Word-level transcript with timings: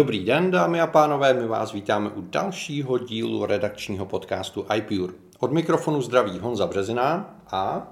Dobrý 0.00 0.24
den, 0.24 0.50
dámy 0.50 0.80
a 0.80 0.86
pánové, 0.86 1.34
my 1.34 1.46
vás 1.46 1.72
vítáme 1.72 2.10
u 2.10 2.20
dalšího 2.20 2.98
dílu 2.98 3.46
redakčního 3.46 4.06
podcastu 4.06 4.66
iPure. 4.74 5.12
Od 5.38 5.52
mikrofonu 5.52 6.02
zdraví 6.02 6.38
Honza 6.38 6.66
Březina 6.66 7.34
a... 7.50 7.88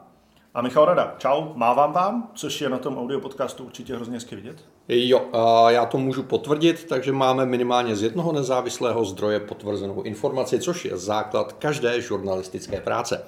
A 0.55 0.62
Michal 0.62 0.84
Rada. 0.84 1.15
Čau, 1.19 1.45
mávám 1.55 1.93
vám, 1.93 2.31
což 2.34 2.61
je 2.61 2.69
na 2.69 2.79
tom 2.79 2.98
audio 2.98 3.21
podcastu 3.21 3.65
určitě 3.65 3.97
hrozně 3.97 4.15
hezky 4.15 4.37
vidět. 4.37 4.65
Jo, 4.89 5.23
já 5.69 5.87
to 5.87 5.98
můžu 5.98 6.23
potvrdit, 6.23 6.84
takže 6.89 7.12
máme 7.12 7.47
minimálně 7.47 7.97
z 7.97 8.03
jednoho 8.03 8.33
nezávislého 8.33 9.05
zdroje 9.05 9.41
potvrzenou 9.41 10.03
informaci, 10.03 10.61
což 10.61 10.84
je 10.84 10.97
základ 10.97 11.53
každé 11.53 12.01
žurnalistické 12.01 12.81
práce. 12.81 13.25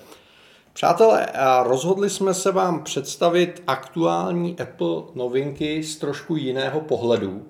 Přátelé, 0.72 1.26
rozhodli 1.62 2.10
jsme 2.10 2.34
se 2.34 2.52
vám 2.52 2.84
představit 2.84 3.62
aktuální 3.66 4.56
Apple 4.60 5.02
novinky 5.14 5.82
z 5.82 5.96
trošku 5.96 6.36
jiného 6.36 6.80
pohledu, 6.80 7.42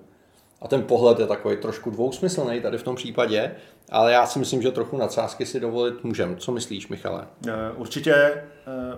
a 0.61 0.69
ten 0.69 0.83
pohled 0.83 1.19
je 1.19 1.27
takový 1.27 1.57
trošku 1.57 1.91
dvousmyslný 1.91 2.61
tady 2.61 2.79
v 2.79 2.83
tom 2.83 2.97
případě, 2.97 3.55
ale 3.91 4.13
já 4.13 4.27
si 4.27 4.39
myslím, 4.39 4.63
že 4.63 4.71
trochu 4.71 4.97
nadsázky 4.97 5.47
si 5.47 5.61
dovolit 5.61 6.05
můžeme. 6.05 6.37
Co 6.37 6.53
myslíš, 6.53 6.89
Michale? 6.89 7.27
Eh, 7.49 7.53
určitě, 7.77 8.15
eh, 8.15 8.45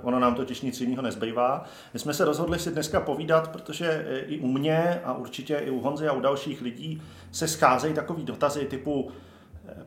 ono 0.02 0.18
nám 0.18 0.34
totiž 0.34 0.60
nic 0.60 0.80
jiného 0.80 1.02
nezbývá. 1.02 1.64
My 1.92 1.98
jsme 1.98 2.14
se 2.14 2.24
rozhodli 2.24 2.58
si 2.58 2.70
dneska 2.70 3.00
povídat, 3.00 3.48
protože 3.48 3.86
eh, 4.08 4.18
i 4.18 4.38
u 4.38 4.46
mě 4.46 5.00
a 5.04 5.14
určitě 5.14 5.56
i 5.56 5.70
u 5.70 5.80
Honzy 5.80 6.08
a 6.08 6.12
u 6.12 6.20
dalších 6.20 6.62
lidí 6.62 7.02
se 7.32 7.48
scházejí 7.48 7.94
takový 7.94 8.24
dotazy 8.24 8.64
typu 8.64 9.10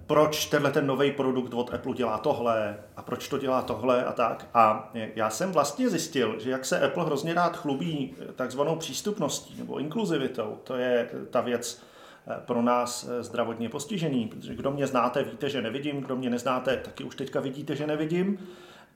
proč 0.07 0.45
tenhle 0.45 0.71
ten 0.71 0.87
nový 0.87 1.11
produkt 1.11 1.53
od 1.53 1.73
Apple 1.73 1.93
dělá 1.93 2.17
tohle 2.17 2.77
a 2.95 3.01
proč 3.01 3.27
to 3.27 3.37
dělá 3.37 3.61
tohle 3.61 4.05
a 4.05 4.13
tak. 4.13 4.47
A 4.53 4.91
já 5.15 5.29
jsem 5.29 5.51
vlastně 5.51 5.89
zjistil, 5.89 6.39
že 6.39 6.51
jak 6.51 6.65
se 6.65 6.79
Apple 6.79 7.05
hrozně 7.05 7.33
rád 7.33 7.57
chlubí 7.57 8.15
takzvanou 8.35 8.75
přístupností 8.75 9.55
nebo 9.57 9.79
inkluzivitou, 9.79 10.57
to 10.63 10.75
je 10.75 11.09
ta 11.29 11.41
věc 11.41 11.81
eh, 12.27 12.35
pro 12.45 12.61
nás 12.61 13.07
eh, 13.09 13.23
zdravotně 13.23 13.69
postižený, 13.69 14.27
protože 14.27 14.55
kdo 14.55 14.71
mě 14.71 14.87
znáte, 14.87 15.23
víte, 15.23 15.49
že 15.49 15.61
nevidím, 15.61 16.01
kdo 16.01 16.15
mě 16.15 16.29
neznáte, 16.29 16.77
taky 16.77 17.03
už 17.03 17.15
teďka 17.15 17.39
vidíte, 17.39 17.75
že 17.75 17.87
nevidím. 17.87 18.39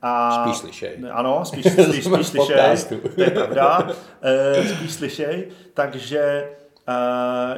A, 0.02 0.42
spíš 0.42 0.56
slyšej. 0.56 0.98
Ano, 1.12 1.44
spíš, 1.44 1.66
spíš, 1.72 2.04
spíš 2.04 2.26
slyšej, 2.26 2.76
to 3.14 3.20
je 3.20 3.30
pravda, 3.30 3.88
eh, 4.22 4.68
spíš 4.68 4.92
slyšej, 4.92 5.48
takže 5.74 6.50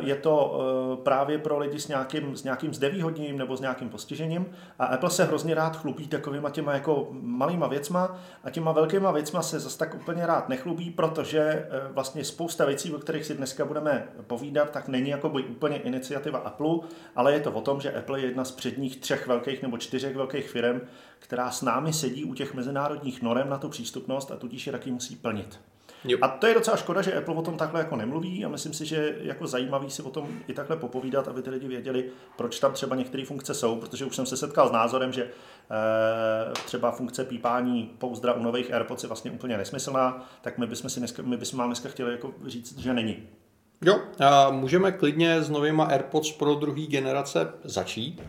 je 0.03 0.15
to 0.15 0.61
eh, 0.61 0.97
právě 1.03 1.39
pro 1.39 1.59
lidi 1.59 1.81
s 1.81 1.89
nějakým, 1.89 2.37
s 2.37 2.45
nějakým 2.45 2.75
zdevýhodněním 2.75 3.39
nebo 3.39 3.57
s 3.57 3.61
nějakým 3.61 3.89
postižením 3.89 4.47
a 4.79 4.85
Apple 4.85 5.11
se 5.11 5.25
hrozně 5.25 5.55
rád 5.55 5.77
chlubí 5.77 6.07
takovýma 6.07 6.51
těma 6.51 6.73
jako 6.73 7.09
malýma 7.13 7.67
věcma 7.67 8.17
a 8.45 8.51
těma 8.51 8.73
velkýma 8.73 9.11
věcma 9.11 9.43
se 9.43 9.61
zase 9.61 9.79
tak 9.79 9.95
úplně 9.95 10.27
rád 10.27 10.49
nechlubí, 10.49 10.91
protože 10.91 11.41
eh, 11.41 11.69
vlastně 11.93 12.25
spousta 12.25 12.65
věcí, 12.65 12.95
o 12.95 12.99
kterých 12.99 13.27
si 13.27 13.35
dneska 13.35 13.65
budeme 13.65 14.09
povídat, 14.27 14.71
tak 14.71 14.89
není 14.89 15.11
jako 15.11 15.29
by 15.29 15.43
úplně 15.43 15.77
iniciativa 15.77 16.39
Apple, 16.39 16.79
ale 17.17 17.33
je 17.33 17.41
to 17.41 17.53
o 17.53 17.61
tom, 17.61 17.81
že 17.81 17.93
Apple 17.93 18.21
je 18.21 18.27
jedna 18.27 18.45
z 18.45 18.53
předních 18.53 18.97
třech 18.97 19.27
velkých 19.27 19.63
nebo 19.63 19.79
čtyřech 19.79 20.17
velkých 20.17 20.51
firm, 20.51 20.81
která 21.19 21.51
s 21.51 21.63
námi 21.63 21.93
sedí 21.93 22.25
u 22.25 22.35
těch 22.35 22.55
mezinárodních 22.55 23.23
norem 23.23 23.49
na 23.49 23.59
tu 23.59 23.69
přístupnost 23.69 24.31
a 24.31 24.37
tudíž 24.37 24.67
je 24.67 24.73
taky 24.73 24.91
musí 24.91 25.17
plnit. 25.17 25.61
Jo. 26.05 26.19
A 26.21 26.29
to 26.29 26.47
je 26.47 26.55
docela 26.55 26.77
škoda, 26.77 27.03
že 27.03 27.15
Apple 27.15 27.35
o 27.35 27.43
tom 27.43 27.57
takhle 27.57 27.81
jako 27.81 27.97
nemluví 27.97 28.45
a 28.45 28.49
myslím 28.49 28.73
si, 28.73 28.87
že 28.87 29.17
jako 29.21 29.47
zajímavý 29.47 29.91
si 29.91 30.03
o 30.03 30.11
tom 30.11 30.29
i 30.49 30.55
takhle 30.55 30.77
popovídat, 30.77 31.29
aby 31.29 31.43
ty 31.43 31.51
lidi 31.51 31.69
věděli, 31.69 32.11
proč 32.37 32.61
tam 32.61 32.73
třeba 32.73 32.97
některé 32.97 33.25
funkce 33.25 33.55
jsou, 33.55 33.77
protože 33.77 34.05
už 34.05 34.17
jsem 34.17 34.27
se 34.27 34.37
setkal 34.37 34.69
s 34.69 34.73
názorem, 34.73 35.13
že 35.13 35.23
e, 35.23 35.29
třeba 36.65 36.91
funkce 36.91 37.25
pípání 37.25 37.91
pouzdra 37.99 38.33
u 38.33 38.43
nových 38.43 38.73
AirPods 38.73 39.03
je 39.03 39.07
vlastně 39.07 39.31
úplně 39.31 39.59
nesmyslná, 39.59 40.29
tak 40.41 40.59
my 40.59 40.67
bychom, 40.67 40.91
si 40.91 41.01
dneska, 41.01 41.23
my 41.23 41.37
bychom 41.37 41.59
vám 41.59 41.69
dneska 41.69 41.89
chtěli 41.89 42.13
jako 42.13 42.35
říct, 42.47 42.79
že 42.79 42.95
není. 42.95 43.29
Jo, 43.85 44.01
a 44.21 44.51
můžeme 44.51 44.93
klidně 44.93 45.43
s 45.43 45.51
novýma 45.51 45.85
AirPods 45.85 46.33
pro 46.33 46.55
druhé 46.55 46.87
generace 46.87 47.53
začít. 47.65 48.23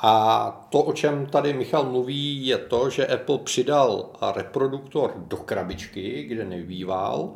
A 0.00 0.66
to, 0.70 0.82
o 0.82 0.92
čem 0.92 1.26
tady 1.26 1.52
Michal 1.52 1.84
mluví, 1.84 2.46
je 2.46 2.58
to, 2.58 2.90
že 2.90 3.06
Apple 3.06 3.38
přidal 3.38 4.10
reproduktor 4.34 5.14
do 5.16 5.36
krabičky, 5.36 6.22
kde 6.22 6.44
nebýval, 6.44 7.30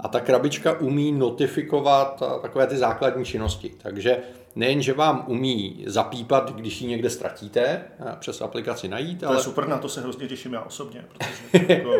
a 0.00 0.08
ta 0.08 0.20
krabička 0.20 0.80
umí 0.80 1.12
notifikovat 1.12 2.22
takové 2.42 2.66
ty 2.66 2.76
základní 2.76 3.24
činnosti. 3.24 3.72
Takže 3.82 4.18
nejen, 4.56 4.82
že 4.82 4.92
vám 4.92 5.24
umí 5.26 5.84
zapípat, 5.86 6.52
když 6.52 6.80
ji 6.80 6.88
někde 6.88 7.10
ztratíte, 7.10 7.82
přes 8.18 8.42
aplikaci 8.42 8.88
najít, 8.88 9.20
to 9.20 9.28
ale... 9.28 9.36
Je 9.36 9.42
super, 9.42 9.68
na 9.68 9.78
to 9.78 9.88
se 9.88 10.00
hrozně 10.00 10.28
těším 10.28 10.52
já 10.52 10.60
osobně. 10.60 11.04
Protože 11.12 11.64
jako... 11.74 11.90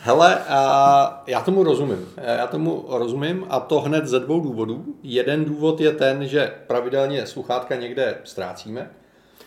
Hele, 0.00 0.38
a 0.48 1.22
já 1.26 1.40
tomu 1.40 1.64
rozumím. 1.64 2.08
Já 2.16 2.46
tomu 2.46 2.84
rozumím 2.88 3.46
a 3.48 3.60
to 3.60 3.80
hned 3.80 4.06
ze 4.06 4.20
dvou 4.20 4.40
důvodů. 4.40 4.84
Jeden 5.02 5.44
důvod 5.44 5.80
je 5.80 5.92
ten, 5.92 6.26
že 6.26 6.52
pravidelně 6.66 7.26
sluchátka 7.26 7.76
někde 7.76 8.18
ztrácíme, 8.24 8.90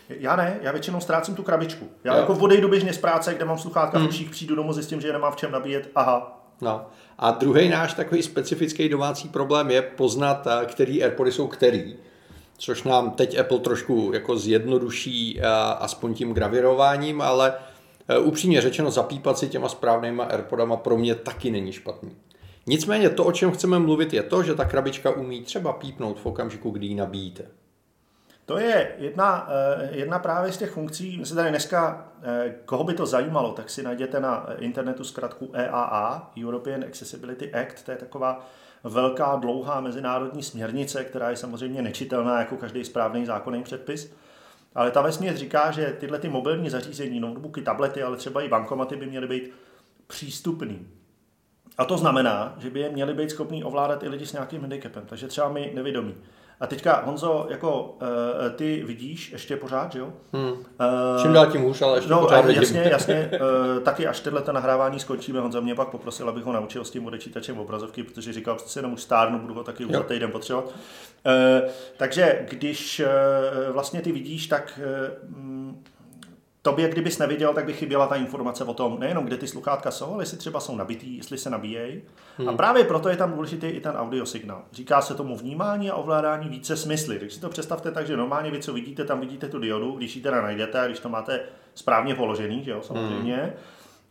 já 0.10 0.36
ne, 0.36 0.60
já 0.62 0.72
většinou 0.72 1.00
ztrácím 1.00 1.36
tu 1.36 1.44
krabičku. 1.44 1.86
Já 2.04 2.14
jo. 2.14 2.20
jako 2.20 2.34
odejdu 2.34 2.68
běžně 2.68 2.94
z 2.94 2.98
práce, 2.98 3.34
kde 3.34 3.46
mám 3.46 3.58
sluchátka 3.58 3.98
hmm. 3.98 4.08
v 4.08 4.10
uších, 4.10 4.30
přijdu 4.30 4.56
domů, 4.56 4.74
zjistím, 4.74 5.02
že 5.02 5.08
je 5.08 5.14
nemám 5.14 5.34
v 5.34 5.36
čem 5.36 5.52
nabíjet, 5.52 5.90
aha. 5.96 6.42
No. 6.62 6.86
A 7.18 7.32
druhý 7.32 7.70
náš 7.70 7.94
takový 7.94 8.24
specifický 8.24 8.90
domácí 8.90 9.30
problém 9.30 9.72
je 9.72 9.82
poznat, 9.82 10.48
eh, 10.48 10.66
který 10.66 11.04
AirPody 11.04 11.32
jsou 11.32 11.48
který, 11.48 11.96
což 12.58 12.84
nám 12.84 13.12
teď 13.12 13.40
Apple 13.40 13.60
trošku 13.60 14.12
jako 14.14 14.38
zjednoduší 14.38 15.40
eh, 15.40 15.44
aspoň 15.80 16.14
tím 16.14 16.34
gravirováním, 16.34 17.22
ale 17.22 17.54
eh, 18.08 18.18
upřímně 18.18 18.62
řečeno 18.62 18.92
zapípat 18.92 19.38
si 19.38 19.50
těma 19.50 19.70
správnýma 19.70 20.24
AirPodama 20.24 20.78
pro 20.78 20.98
mě 20.98 21.16
taky 21.16 21.52
není 21.52 21.72
špatný. 21.72 22.16
Nicméně 22.68 23.10
to, 23.10 23.26
o 23.26 23.32
čem 23.32 23.52
chceme 23.52 23.80
mluvit, 23.80 24.14
je 24.14 24.24
to, 24.24 24.44
že 24.44 24.56
ta 24.56 24.66
krabička 24.66 25.12
umí 25.12 25.42
třeba 25.42 25.74
pípnout 25.74 26.20
v 26.20 26.26
okamžiku, 26.26 26.70
kdy 26.70 26.88
ji 26.88 26.96
nabíjíte. 26.96 27.46
To 28.46 28.58
je 28.58 28.96
jedna, 28.98 29.50
eh, 29.50 29.90
jedna 29.92 30.20
právě 30.20 30.52
z 30.52 30.58
těch 30.58 30.72
funkcí, 30.72 31.18
my 31.18 31.26
se 31.26 31.36
tady 31.36 31.50
dneska, 31.50 32.08
eh, 32.24 32.56
koho 32.66 32.84
by 32.84 32.94
to 32.94 33.06
zajímalo, 33.06 33.52
tak 33.52 33.70
si 33.70 33.84
najděte 33.84 34.20
na 34.20 34.48
internetu 34.58 35.04
zkratku 35.04 35.52
EAA, 35.54 36.32
European 36.44 36.84
Accessibility 36.84 37.54
Act, 37.54 37.86
to 37.86 37.92
je 37.92 37.98
taková 37.98 38.46
velká, 38.84 39.36
dlouhá 39.36 39.82
mezinárodní 39.82 40.44
směrnice, 40.44 41.04
která 41.04 41.30
je 41.30 41.38
samozřejmě 41.38 41.82
nečitelná 41.82 42.40
jako 42.40 42.58
každý 42.58 42.84
správný 42.84 43.26
zákonný 43.26 43.64
předpis. 43.64 44.14
Ale 44.76 44.92
ta 44.92 45.02
vesměs 45.02 45.36
říká, 45.36 45.72
že 45.72 45.96
tyhle 46.00 46.20
ty 46.20 46.30
mobilní 46.30 46.70
zařízení, 46.70 47.20
notebooky, 47.20 47.62
tablety, 47.62 48.04
ale 48.04 48.18
třeba 48.18 48.42
i 48.42 48.50
bankomaty 48.50 48.96
by 48.96 49.06
měly 49.06 49.28
být 49.28 49.54
přístupný. 50.08 50.88
A 51.78 51.86
to 51.86 51.98
znamená, 51.98 52.56
že 52.58 52.70
by 52.70 52.80
je 52.80 52.90
měli 52.90 53.14
být 53.14 53.30
schopní 53.30 53.64
ovládat 53.64 54.04
i 54.04 54.10
lidi 54.10 54.26
s 54.26 54.34
nějakým 54.34 54.62
handicapem, 54.62 55.04
takže 55.06 55.28
třeba 55.28 55.50
my 55.50 55.72
nevědomí. 55.76 56.16
A 56.60 56.68
teďka, 56.68 57.04
Honzo, 57.06 57.48
jako 57.50 57.98
uh, 58.02 58.50
ty 58.56 58.84
vidíš 58.84 59.32
ještě 59.32 59.58
pořád, 59.58 59.92
že 59.92 60.00
jo? 60.00 60.14
Hmm. 60.34 60.52
Uh, 60.52 60.58
Čím 61.22 61.34
dál 61.34 61.52
tím 61.52 61.62
hůř, 61.62 61.82
ale 61.82 61.98
ještě 61.98 62.12
no, 62.12 62.20
pořád 62.20 62.46
vidím. 62.46 62.62
Jasně, 62.62 62.88
jasně. 62.92 63.32
Uh, 63.34 63.84
taky 63.84 64.08
až 64.08 64.20
tohle 64.20 64.44
nahrávání 64.52 65.00
skončíme, 65.00 65.40
Honza 65.40 65.60
mě 65.60 65.76
pak 65.76 65.88
poprosil, 65.88 66.30
abych 66.30 66.44
ho 66.44 66.54
naučil 66.54 66.86
s 66.86 66.92
tím 66.92 67.06
odečítačem 67.06 67.60
obrazovky, 67.60 68.04
protože 68.04 68.34
říkal, 68.34 68.58
že 68.58 68.70
se 68.70 68.80
jenom 68.80 68.94
už 68.94 69.02
stárnu, 69.02 69.40
budu 69.40 69.54
ho 69.54 69.64
taky 69.64 69.86
už 69.86 69.92
za 69.92 70.04
týden 70.04 70.32
potřebovat. 70.32 70.66
Uh, 70.66 71.70
takže 71.98 72.46
když 72.50 73.00
uh, 73.00 73.74
vlastně 73.74 74.02
ty 74.02 74.12
vidíš, 74.12 74.48
tak 74.48 74.80
uh, 75.28 75.76
tobě, 76.66 76.90
kdybys 76.90 77.18
neviděl, 77.18 77.54
tak 77.54 77.66
by 77.66 77.74
chyběla 77.74 78.08
ta 78.08 78.16
informace 78.16 78.64
o 78.64 78.74
tom, 78.74 79.00
nejenom 79.00 79.26
kde 79.26 79.38
ty 79.38 79.48
sluchátka 79.48 79.92
jsou, 79.92 80.14
ale 80.14 80.24
jestli 80.24 80.38
třeba 80.38 80.60
jsou 80.60 80.76
nabitý, 80.76 81.18
jestli 81.18 81.38
se 81.38 81.50
nabíjejí. 81.50 82.02
Hmm. 82.38 82.50
A 82.50 82.54
právě 82.54 82.84
proto 82.84 83.10
je 83.10 83.18
tam 83.18 83.34
důležitý 83.34 83.68
i 83.68 83.82
ten 83.82 83.96
audiosignál. 83.96 84.62
Říká 84.72 85.02
se 85.02 85.16
tomu 85.16 85.38
vnímání 85.38 85.90
a 85.90 85.96
ovládání 85.96 86.50
více 86.50 86.78
smysly. 86.78 87.20
Takže 87.20 87.36
si 87.36 87.42
to 87.42 87.50
představte 87.50 87.92
tak, 87.92 88.08
že 88.08 88.18
normálně 88.18 88.52
vy, 88.52 88.60
co 88.60 88.74
vidíte, 88.74 89.04
tam 89.04 89.20
vidíte 89.20 89.50
tu 89.50 89.60
diodu, 89.60 89.92
když 89.92 90.16
ji 90.16 90.22
teda 90.22 90.42
najdete 90.42 90.80
a 90.80 90.86
když 90.86 91.00
to 91.00 91.10
máte 91.10 91.40
správně 91.76 92.16
položený, 92.16 92.64
že 92.64 92.72
jo, 92.72 92.82
samozřejmě. 92.82 93.36
Hmm. 93.36 93.54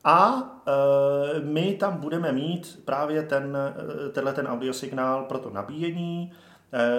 A 0.04 0.42
e, 0.66 1.40
my 1.40 1.74
tam 1.74 1.96
budeme 1.96 2.32
mít 2.32 2.82
právě 2.84 3.22
ten, 3.22 3.56
e, 3.56 4.08
tenhle 4.08 4.32
ten 4.32 4.46
audiosignál 4.46 5.24
pro 5.24 5.38
to 5.38 5.50
nabíjení, 5.50 6.32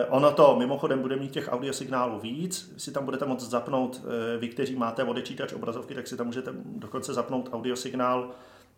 ono 0.09 0.31
to 0.31 0.55
mimochodem 0.55 1.01
bude 1.01 1.15
mít 1.15 1.31
těch 1.31 1.49
audiosignálů 1.51 2.19
víc, 2.19 2.73
si 2.77 2.91
tam 2.91 3.05
budete 3.05 3.25
moct 3.25 3.49
zapnout, 3.49 4.01
eh, 4.03 4.37
vy, 4.37 4.47
kteří 4.49 4.75
máte 4.75 5.03
odečítač 5.03 5.53
obrazovky, 5.53 5.95
tak 5.95 6.07
si 6.07 6.17
tam 6.17 6.25
můžete 6.25 6.51
dokonce 6.65 7.13
zapnout 7.13 7.49
audiosignál, 7.53 8.29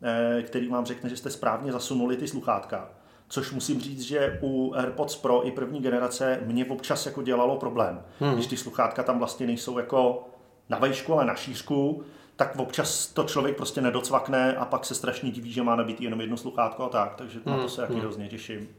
eh, 0.02 0.42
který 0.42 0.68
vám 0.68 0.86
řekne, 0.86 1.10
že 1.10 1.18
jste 1.18 1.30
správně 1.30 1.72
zasunuli 1.72 2.18
ty 2.18 2.28
sluchátka. 2.28 2.90
Což 3.30 3.52
musím 3.52 3.80
říct, 3.82 4.02
že 4.02 4.40
u 4.42 4.74
AirPods 4.76 5.16
Pro 5.16 5.48
i 5.48 5.52
první 5.52 5.82
generace 5.82 6.40
mě 6.46 6.66
občas 6.66 7.06
jako 7.06 7.22
dělalo 7.22 7.58
problém. 7.58 8.02
Hmm. 8.20 8.34
Když 8.34 8.48
ty 8.48 8.58
sluchátka 8.58 9.04
tam 9.04 9.20
vlastně 9.20 9.48
nejsou 9.48 9.78
jako 9.78 10.30
na 10.70 10.80
vejšku, 10.80 11.14
ale 11.14 11.26
na 11.26 11.36
šířku, 11.36 12.04
tak 12.36 12.56
občas 12.56 13.08
to 13.08 13.24
člověk 13.24 13.58
prostě 13.58 13.82
nedocvakne 13.82 14.56
a 14.56 14.66
pak 14.66 14.86
se 14.86 14.96
strašně 14.96 15.32
diví, 15.32 15.52
že 15.52 15.64
má 15.64 15.76
nabít 15.76 16.02
jenom 16.02 16.22
jedno 16.22 16.38
sluchátko 16.38 16.84
a 16.84 16.90
tak, 16.90 17.16
takže 17.16 17.40
hmm. 17.46 17.52
na 17.52 17.54
to 17.54 17.60
hmm. 17.60 17.70
se 17.70 17.82
taky 17.82 17.94
hmm. 17.94 18.02
hrozně 18.02 18.28
těším. 18.28 18.70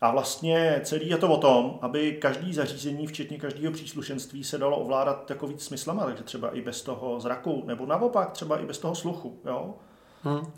A 0.00 0.10
vlastně 0.10 0.80
celý 0.84 1.08
je 1.08 1.16
to 1.16 1.28
o 1.28 1.36
tom, 1.36 1.78
aby 1.82 2.12
každý 2.12 2.54
zařízení, 2.54 3.06
včetně 3.06 3.38
každého 3.38 3.72
příslušenství, 3.72 4.44
se 4.44 4.58
dalo 4.58 4.76
ovládat 4.76 5.30
jako 5.30 5.46
víc 5.46 5.64
smyslama, 5.64 6.04
takže 6.04 6.22
třeba 6.22 6.56
i 6.56 6.60
bez 6.60 6.82
toho 6.82 7.20
zraku, 7.20 7.62
nebo 7.66 7.86
naopak 7.86 8.30
třeba 8.30 8.58
i 8.58 8.66
bez 8.66 8.78
toho 8.78 8.94
sluchu. 8.94 9.38
Jo? 9.44 9.74
Hmm. 10.22 10.52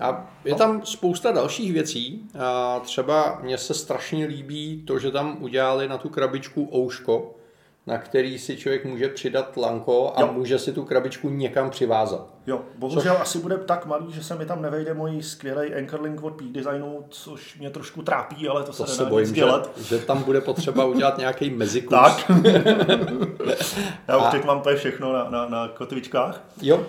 A 0.00 0.30
je 0.44 0.54
tam 0.54 0.86
spousta 0.86 1.32
dalších 1.32 1.72
věcí. 1.72 2.28
A 2.38 2.80
třeba 2.80 3.38
mně 3.42 3.58
se 3.58 3.74
strašně 3.74 4.26
líbí 4.26 4.82
to, 4.86 4.98
že 4.98 5.10
tam 5.10 5.36
udělali 5.40 5.88
na 5.88 5.98
tu 5.98 6.08
krabičku 6.08 6.68
ouško, 6.74 7.34
na 7.86 7.98
který 7.98 8.38
si 8.38 8.56
člověk 8.56 8.84
může 8.84 9.08
přidat 9.08 9.56
lanko 9.56 10.12
a 10.16 10.20
jo. 10.20 10.32
může 10.32 10.58
si 10.58 10.72
tu 10.72 10.84
krabičku 10.84 11.28
někam 11.28 11.70
přivázat. 11.70 12.35
Jo, 12.46 12.60
bohužel 12.78 13.14
což... 13.14 13.22
asi 13.22 13.38
bude 13.38 13.58
tak 13.58 13.86
malý, 13.86 14.12
že 14.12 14.24
se 14.24 14.34
mi 14.34 14.46
tam 14.46 14.62
nevejde 14.62 14.94
můj 14.94 15.22
skvělý 15.22 15.74
Anchorlink 15.74 16.22
od 16.22 16.30
Peak 16.30 16.50
Designu, 16.50 17.04
což 17.10 17.58
mě 17.58 17.70
trošku 17.70 18.02
trápí, 18.02 18.48
ale 18.48 18.62
to, 18.62 18.72
to 18.72 18.86
se, 18.86 18.94
se 18.94 19.04
bojím, 19.04 19.34
že, 19.34 19.44
že, 19.76 19.98
tam 19.98 20.22
bude 20.22 20.40
potřeba 20.40 20.84
udělat 20.94 21.18
nějaký 21.18 21.50
mezikus. 21.50 21.90
tak. 21.90 22.30
Já 24.08 24.16
už 24.16 24.24
a... 24.24 24.30
teď 24.30 24.44
mám 24.44 24.60
tady 24.60 24.76
všechno 24.76 25.12
na, 25.12 25.30
na, 25.30 25.48
na 25.48 25.68
kotvičkách. 25.68 26.44
Jo, 26.62 26.86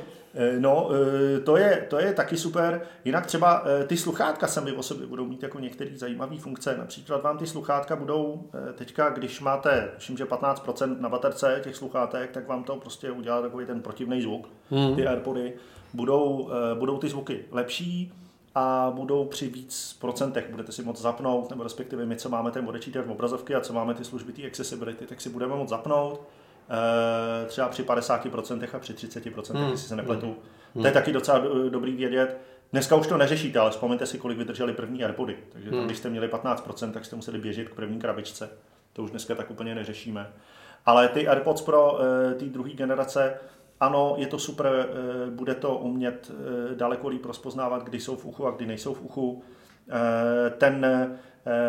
no, 0.60 0.89
eh, 0.92 1.39
to 1.39 1.57
je, 1.57 1.88
to 1.89 2.00
je 2.00 2.13
taky 2.13 2.38
super. 2.38 2.81
Jinak 3.06 3.25
třeba 3.25 3.63
eh, 3.66 3.84
ty 3.84 3.98
sluchátka 3.98 4.48
sami 4.48 4.72
o 4.72 4.84
sobě 4.84 5.07
budou 5.07 5.25
mít 5.25 5.44
jako 5.44 5.60
některé 5.60 5.98
zajímavé 5.98 6.38
funkce. 6.38 6.75
Například 6.78 7.24
vám 7.24 7.38
ty 7.38 7.48
sluchátka 7.48 7.95
budou 7.95 8.50
teďka, 8.75 9.10
když 9.10 9.42
máte, 9.42 9.92
myslím, 9.95 10.18
že 10.18 10.25
15% 10.25 11.00
na 11.00 11.10
baterce 11.10 11.60
těch 11.63 11.75
sluchátek, 11.75 12.31
tak 12.31 12.48
vám 12.48 12.63
to 12.63 12.75
prostě 12.75 13.12
udělá 13.12 13.42
takový 13.42 13.66
ten 13.66 13.81
protivný 13.81 14.22
zvuk, 14.22 14.50
hmm. 14.72 14.95
ty 14.95 15.07
AirPody. 15.07 15.54
Budou, 15.94 16.50
budou 16.74 16.98
ty 16.98 17.10
zvuky 17.10 17.45
lepší 17.51 18.13
a 18.56 18.92
budou 18.95 19.25
při 19.25 19.48
víc 19.48 19.98
procentech. 20.01 20.50
Budete 20.51 20.72
si 20.72 20.84
moc 20.84 21.01
zapnout, 21.01 21.50
nebo 21.50 21.63
respektive 21.63 22.06
my, 22.06 22.16
co 22.16 22.30
máme 22.30 22.51
ten 22.51 22.69
odečítač 22.69 23.06
v 23.06 23.12
obrazovky 23.12 23.56
a 23.56 23.62
co 23.62 23.74
máme 23.74 23.94
ty 23.94 24.04
služby, 24.04 24.34
ty 24.34 24.48
accessibility, 24.48 25.06
tak 25.06 25.22
si 25.22 25.30
budeme 25.30 25.56
moc 25.56 25.69
zapnout 25.69 26.19
Eh, 26.19 26.45
třeba 27.47 27.69
při 27.69 27.83
50% 27.83 28.67
a 28.73 28.79
při 28.79 28.93
30%, 28.93 29.55
hmm. 29.55 29.71
jestli 29.71 29.87
se 29.87 29.95
nepletu. 29.95 30.35
Hmm. 30.73 30.81
To 30.81 30.87
je 30.87 30.93
taky 30.93 31.13
docela 31.13 31.43
dobrý 31.69 31.95
vědět. 31.95 32.37
Dneska 32.71 32.95
už 32.95 33.07
to 33.07 33.17
neřešíte, 33.17 33.59
ale 33.59 33.71
vzpomeňte 33.71 34.05
si, 34.05 34.17
kolik 34.17 34.37
vydrželi 34.37 34.73
první 34.73 35.03
AirPody. 35.03 35.37
Takže 35.53 35.69
tam, 35.69 35.79
hmm. 35.79 35.87
když 35.87 35.97
jste 35.97 36.09
měli 36.09 36.27
15%, 36.27 36.91
tak 36.91 37.05
jste 37.05 37.15
museli 37.15 37.39
běžet 37.39 37.69
k 37.69 37.75
první 37.75 37.99
krabičce. 37.99 38.49
To 38.93 39.03
už 39.03 39.11
dneska 39.11 39.35
tak 39.35 39.51
úplně 39.51 39.75
neřešíme. 39.75 40.29
Ale 40.85 41.07
ty 41.07 41.27
AirPods 41.27 41.61
Pro 41.61 41.99
eh, 41.99 42.33
té 42.33 42.45
druhé 42.45 42.69
generace, 42.69 43.33
ano, 43.79 44.15
je 44.17 44.27
to 44.27 44.39
super, 44.39 44.67
eh, 44.67 45.31
bude 45.31 45.55
to 45.55 45.75
umět 45.75 46.31
daleko 46.75 47.07
líp 47.07 47.25
rozpoznávat, 47.25 47.83
kdy 47.83 47.99
jsou 47.99 48.15
v 48.15 48.25
uchu 48.25 48.47
a 48.47 48.51
kdy 48.51 48.65
nejsou 48.65 48.93
v 48.93 49.01
uchu. 49.01 49.43
Ten 50.57 50.85
Eh, 50.85 51.17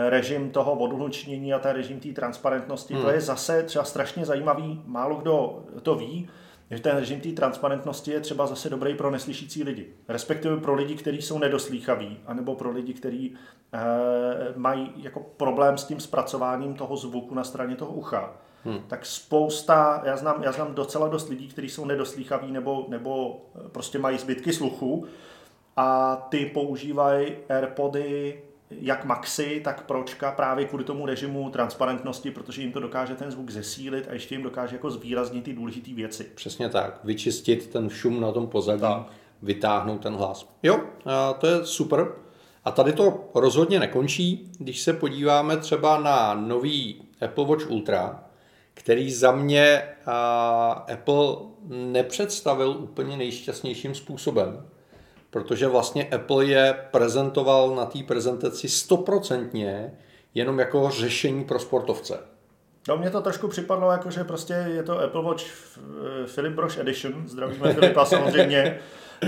režim 0.09 0.51
toho 0.51 0.73
odhlučnění 0.73 1.55
a 1.55 1.59
ten 1.59 1.77
režim 1.77 2.01
té 2.01 2.09
transparentnosti. 2.09 2.95
Hmm. 2.95 3.03
To 3.03 3.11
je 3.11 3.21
zase 3.21 3.63
třeba 3.63 3.85
strašně 3.85 4.25
zajímavý, 4.25 4.83
málo 4.87 5.17
kdo 5.17 5.65
to 5.83 5.95
ví, 5.95 6.29
že 6.71 6.79
ten 6.79 6.97
režim 6.97 7.21
té 7.21 7.29
transparentnosti 7.29 8.11
je 8.11 8.21
třeba 8.21 8.47
zase 8.47 8.71
dobrý 8.71 8.95
pro 8.95 9.11
neslyšící 9.11 9.65
lidi. 9.65 9.87
Respektive 10.09 10.57
pro 10.57 10.75
lidi, 10.75 10.95
kteří 10.95 11.23
jsou 11.23 11.39
nedoslýchaví, 11.39 12.19
anebo 12.27 12.55
pro 12.55 12.71
lidi, 12.71 12.95
kteří 12.95 13.35
e, 13.73 13.79
mají 14.57 14.93
jako 14.97 15.21
problém 15.37 15.79
s 15.79 15.85
tím 15.85 16.01
zpracováním 16.01 16.75
toho 16.75 16.97
zvuku 16.97 17.35
na 17.35 17.45
straně 17.45 17.77
toho 17.77 17.93
ucha. 17.93 18.33
Hmm. 18.65 18.81
Tak 18.89 19.07
spousta, 19.07 20.03
já 20.05 20.17
znám, 20.17 20.43
já 20.43 20.53
znám 20.53 20.75
docela 20.75 21.09
dost 21.09 21.29
lidí, 21.29 21.49
kteří 21.49 21.69
jsou 21.69 21.85
nedoslýchaví 21.85 22.53
nebo, 22.53 22.87
nebo 22.89 23.41
prostě 23.73 23.99
mají 23.99 24.19
zbytky 24.19 24.53
sluchu 24.53 25.07
a 25.77 26.17
ty 26.17 26.47
používají 26.47 27.37
AirPody 27.49 28.43
jak 28.71 29.05
Maxi, 29.05 29.61
tak 29.65 29.87
Pročka 29.87 30.33
právě 30.33 30.65
kvůli 30.65 30.85
tomu 30.85 31.07
režimu 31.07 31.51
transparentnosti, 31.51 32.31
protože 32.31 32.63
jim 32.63 32.73
to 32.73 32.81
dokáže 32.81 33.15
ten 33.15 33.31
zvuk 33.31 33.51
zesílit 33.51 34.09
a 34.11 34.13
ještě 34.13 34.35
jim 34.35 34.43
dokáže 34.43 34.77
jako 34.77 34.91
zvýraznit 34.91 35.45
ty 35.45 35.53
důležité 35.53 35.95
věci. 35.95 36.31
Přesně 36.35 36.69
tak. 36.69 37.01
Vyčistit 37.05 37.67
ten 37.67 37.91
šum 37.91 38.21
na 38.21 38.33
tom 38.33 38.47
pozadí, 38.47 38.81
tak. 38.81 39.07
vytáhnout 39.43 40.03
ten 40.03 40.15
hlas. 40.15 40.49
Jo, 40.63 40.81
a 41.05 41.33
to 41.33 41.47
je 41.47 41.67
super. 41.67 42.13
A 42.65 42.71
tady 42.71 42.93
to 42.93 43.31
rozhodně 43.35 43.81
nekončí. 43.81 44.53
Když 44.59 44.81
se 44.81 44.93
podíváme 44.93 45.57
třeba 45.57 46.01
na 46.01 46.35
nový 46.35 47.03
Apple 47.21 47.47
Watch 47.47 47.71
Ultra, 47.71 48.25
který 48.75 49.13
za 49.13 49.33
mě 49.33 49.83
Apple 50.93 51.37
nepředstavil 51.69 52.71
úplně 52.71 53.17
nejšťastnějším 53.17 53.95
způsobem 53.95 54.67
protože 55.31 55.69
vlastně 55.69 56.09
Apple 56.09 56.45
je 56.45 56.75
prezentoval 56.91 57.75
na 57.75 57.85
té 57.87 57.99
prezentaci 58.03 58.69
stoprocentně 58.69 59.93
jenom 60.35 60.59
jako 60.59 60.91
řešení 60.91 61.45
pro 61.45 61.59
sportovce. 61.59 62.21
No 62.89 62.97
mně 62.97 63.11
to 63.11 63.21
trošku 63.21 63.49
připadlo 63.49 63.93
jako, 63.93 64.11
že 64.11 64.25
prostě 64.25 64.53
je 64.53 64.83
to 64.83 65.01
Apple 65.01 65.23
Watch 65.23 65.45
Philip 66.35 66.53
Broš 66.53 66.77
Edition, 66.79 67.29
zdravíme 67.29 67.73
Filipa 67.75 68.05
samozřejmě, 68.05 68.79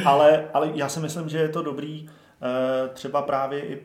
ale, 0.04 0.48
ale 0.52 0.70
já 0.74 0.88
si 0.88 1.00
myslím, 1.00 1.28
že 1.28 1.38
je 1.38 1.48
to 1.48 1.62
dobrý 1.62 2.08
eh, 2.08 2.88
třeba 2.88 3.22
právě 3.22 3.64
i, 3.64 3.82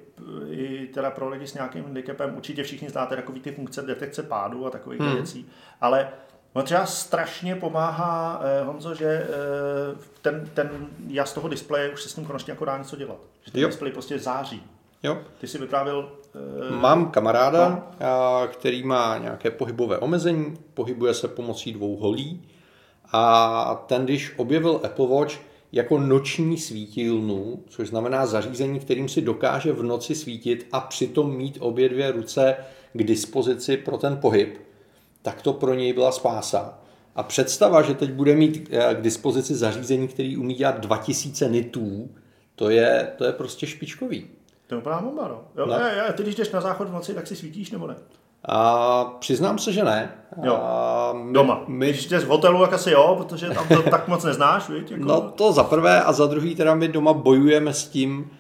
i 0.50 0.88
teda 0.88 1.12
pro 1.12 1.30
lidi 1.30 1.48
s 1.48 1.54
nějakým 1.54 1.84
handicapem, 1.84 2.36
určitě 2.36 2.64
všichni 2.64 2.90
znáte 2.90 3.16
takový 3.16 3.42
ty 3.42 3.52
funkce 3.52 3.82
detekce 3.82 4.24
pádu 4.24 4.66
a 4.66 4.70
takových 4.70 5.02
hmm. 5.02 5.14
věcí, 5.14 5.50
ale 5.82 6.10
No 6.56 6.64
třeba 6.64 6.86
strašně 6.86 7.56
pomáhá, 7.56 8.42
eh, 8.44 8.64
Honzo, 8.64 8.96
že 8.96 9.06
eh, 9.06 9.28
ten, 10.22 10.50
ten 10.54 10.88
jas 11.08 11.34
toho 11.34 11.48
displeje 11.48 11.90
už 11.90 12.04
se 12.04 12.10
s 12.10 12.16
ním 12.16 12.26
konečně 12.26 12.52
jako 12.52 12.66
dá 12.66 12.78
něco 12.78 12.96
dělat. 12.96 13.18
Že 13.44 13.52
ten 13.52 13.62
jo. 13.62 13.68
displej 13.68 13.92
prostě 13.92 14.20
září. 14.20 14.64
Jo. 15.04 15.18
Ty 15.38 15.48
jsi 15.48 15.58
vyprávěl... 15.58 16.12
Eh, 16.70 16.76
Mám 16.76 17.12
kamaráda, 17.12 17.70
no. 17.70 18.48
který 18.52 18.84
má 18.84 19.18
nějaké 19.18 19.52
pohybové 19.52 19.98
omezení, 19.98 20.58
pohybuje 20.74 21.14
se 21.14 21.28
pomocí 21.28 21.74
dvou 21.74 21.96
holí 21.96 22.42
a 23.12 23.84
ten, 23.88 24.04
když 24.04 24.34
objevil 24.38 24.82
Apple 24.84 25.08
Watch 25.08 25.36
jako 25.72 26.00
noční 26.00 26.58
svítilnu, 26.58 27.64
což 27.68 27.88
znamená 27.88 28.26
zařízení, 28.26 28.80
kterým 28.80 29.10
si 29.10 29.22
dokáže 29.22 29.72
v 29.72 29.84
noci 29.84 30.16
svítit 30.16 30.68
a 30.72 30.80
přitom 30.80 31.36
mít 31.36 31.58
obě 31.60 31.90
dvě 31.90 32.12
ruce 32.12 32.56
k 32.94 33.04
dispozici 33.04 33.78
pro 33.78 33.98
ten 33.98 34.18
pohyb, 34.18 34.65
tak 35.26 35.42
to 35.42 35.54
pro 35.54 35.74
něj 35.74 35.94
byla 35.94 36.12
spása. 36.12 36.80
A 37.16 37.24
představa, 37.24 37.82
že 37.82 37.94
teď 37.94 38.12
bude 38.12 38.36
mít 38.36 38.70
eh, 38.72 38.96
k 38.96 39.02
dispozici 39.02 39.56
zařízení, 39.56 40.08
který 40.08 40.38
umí 40.38 40.54
dělat 40.54 40.80
2000 40.80 41.50
nitů, 41.50 42.10
to 42.56 42.70
je, 42.70 43.14
to 43.18 43.26
je 43.26 43.32
prostě 43.32 43.68
špičkový. 43.68 44.28
To 44.68 44.76
je 44.76 44.80
úplná 44.80 45.02
bomba, 45.02 45.28
no. 45.28 45.42
Jo, 45.58 45.66
no. 45.66 45.88
Je, 45.88 46.14
ty 46.14 46.24
když 46.24 46.36
jdeš 46.36 46.52
na 46.52 46.62
záchod 46.62 46.90
v 46.90 46.94
noci, 46.94 47.14
tak 47.14 47.28
si 47.28 47.36
svítíš 47.36 47.72
nebo 47.72 47.88
ne? 47.88 47.96
A 48.46 49.04
přiznám 49.20 49.60
se, 49.60 49.74
že 49.74 49.84
ne. 49.84 50.12
Jo. 50.44 50.60
A 50.62 51.14
my, 51.14 51.34
Doma. 51.34 51.64
My... 51.68 51.90
Když 51.90 52.06
jdeš 52.06 52.24
v 52.24 52.28
hotelu, 52.28 52.62
tak 52.62 52.74
asi 52.74 52.92
jo, 52.92 53.16
protože 53.18 53.50
tam 53.50 53.68
to 53.68 53.82
tak 53.82 54.08
moc 54.08 54.24
neznáš, 54.24 54.70
víš? 54.70 54.90
Jako... 54.90 55.06
No 55.06 55.22
to 55.22 55.54
za 55.54 55.64
prvé 55.64 56.04
a 56.04 56.14
za 56.14 56.26
druhý 56.26 56.56
teda 56.56 56.76
my 56.76 56.88
doma 56.88 57.14
bojujeme 57.14 57.74
s 57.74 57.88
tím, 57.88 58.32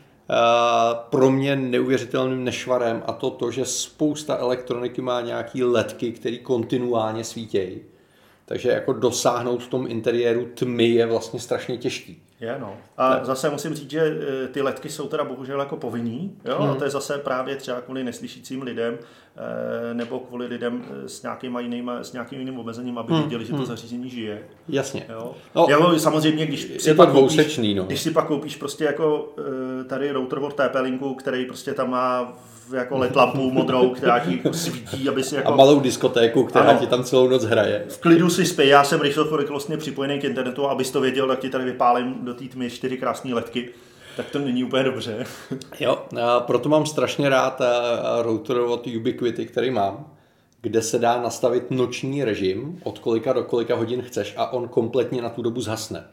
pro 1.09 1.31
mě 1.31 1.55
neuvěřitelným 1.55 2.43
nešvarem 2.43 3.03
a 3.05 3.13
to 3.13 3.29
to, 3.29 3.51
že 3.51 3.65
spousta 3.65 4.37
elektroniky 4.37 5.01
má 5.01 5.21
nějaký 5.21 5.63
ledky, 5.63 6.11
které 6.11 6.37
kontinuálně 6.37 7.23
svítějí. 7.23 7.81
Takže 8.45 8.69
jako 8.69 8.93
dosáhnout 8.93 9.63
v 9.63 9.67
tom 9.67 9.87
interiéru 9.87 10.45
tmy 10.45 10.87
je 10.87 11.05
vlastně 11.05 11.39
strašně 11.39 11.77
těžký. 11.77 12.24
Je, 12.39 12.57
no. 12.59 12.77
A 12.97 13.15
ne. 13.15 13.19
zase 13.25 13.49
musím 13.49 13.73
říct, 13.73 13.91
že 13.91 14.01
e, 14.43 14.47
ty 14.47 14.61
ledky 14.61 14.89
jsou 14.89 15.07
teda 15.07 15.23
bohužel 15.23 15.59
jako 15.59 15.77
povinný, 15.77 16.35
jo? 16.45 16.57
Hmm. 16.59 16.71
a 16.71 16.75
to 16.75 16.83
je 16.83 16.89
zase 16.89 17.17
právě 17.17 17.55
třeba 17.55 17.81
kvůli 17.81 18.03
neslyšícím 18.03 18.61
lidem, 18.61 18.97
e, 19.91 19.93
nebo 19.93 20.19
kvůli 20.19 20.45
lidem 20.45 20.85
e, 21.05 21.09
s 21.09 21.23
nějakým 21.23 21.57
jiným, 21.59 21.91
s 22.01 22.13
nějakým 22.13 22.39
jiným 22.39 22.59
omezením, 22.59 22.97
aby 22.97 23.13
hmm. 23.13 23.23
viděli, 23.23 23.45
že 23.45 23.51
to 23.51 23.57
hmm. 23.57 23.65
zařízení 23.65 24.09
žije. 24.09 24.43
Jasně. 24.69 25.05
Jo? 25.09 25.35
No, 25.55 25.67
jo, 25.69 25.99
samozřejmě, 25.99 26.45
když 26.45 26.71
si, 26.77 26.89
je 26.89 26.95
pak 26.95 27.11
koupíš, 27.11 27.57
no. 27.57 27.83
když 27.83 28.01
si 28.01 28.11
pak 28.11 28.27
koupíš 28.27 28.55
prostě 28.55 28.83
jako 28.83 29.33
tady 29.87 30.11
router 30.11 30.39
od 30.39 30.59
TP-Linku, 30.59 31.15
který 31.15 31.45
prostě 31.45 31.73
tam 31.73 31.89
má 31.89 32.37
jako 32.73 32.97
LED 32.97 33.15
lampu 33.15 33.51
modrou, 33.51 33.89
která 33.89 34.19
ti 34.19 34.41
svítí, 34.51 35.09
aby 35.09 35.23
si 35.23 35.35
jako... 35.35 35.51
A 35.51 35.55
malou 35.55 35.79
diskotéku, 35.79 36.43
která 36.43 36.65
ano. 36.65 36.79
ti 36.79 36.87
tam 36.87 37.03
celou 37.03 37.27
noc 37.27 37.43
hraje. 37.43 37.85
V 37.89 37.97
klidu 37.97 38.29
si 38.29 38.45
spí, 38.45 38.67
já 38.67 38.83
jsem 38.83 39.01
rychlostně 39.37 39.77
připojený 39.77 40.19
k 40.19 40.23
internetu, 40.23 40.67
abys 40.67 40.91
to 40.91 41.01
věděl, 41.01 41.27
tak 41.27 41.39
ti 41.39 41.49
tady 41.49 41.65
vypálím 41.65 42.15
do 42.21 42.33
té 42.33 42.45
tmy 42.45 42.69
čtyři 42.69 42.97
krásné 42.97 43.33
ledky. 43.33 43.69
Tak 44.17 44.29
to 44.29 44.39
není 44.39 44.63
úplně 44.63 44.83
dobře. 44.83 45.25
jo, 45.79 46.05
a 46.21 46.39
proto 46.39 46.69
mám 46.69 46.85
strašně 46.85 47.29
rád 47.29 47.61
router 48.21 48.57
od 48.57 48.87
Ubiquity, 48.87 49.45
který 49.45 49.71
mám, 49.71 50.05
kde 50.61 50.81
se 50.81 50.99
dá 50.99 51.21
nastavit 51.21 51.71
noční 51.71 52.23
režim, 52.23 52.79
od 52.83 52.99
kolika 52.99 53.33
do 53.33 53.43
kolika 53.43 53.75
hodin 53.75 54.01
chceš 54.01 54.33
a 54.37 54.53
on 54.53 54.67
kompletně 54.67 55.21
na 55.21 55.29
tu 55.29 55.41
dobu 55.41 55.61
zhasne. 55.61 56.03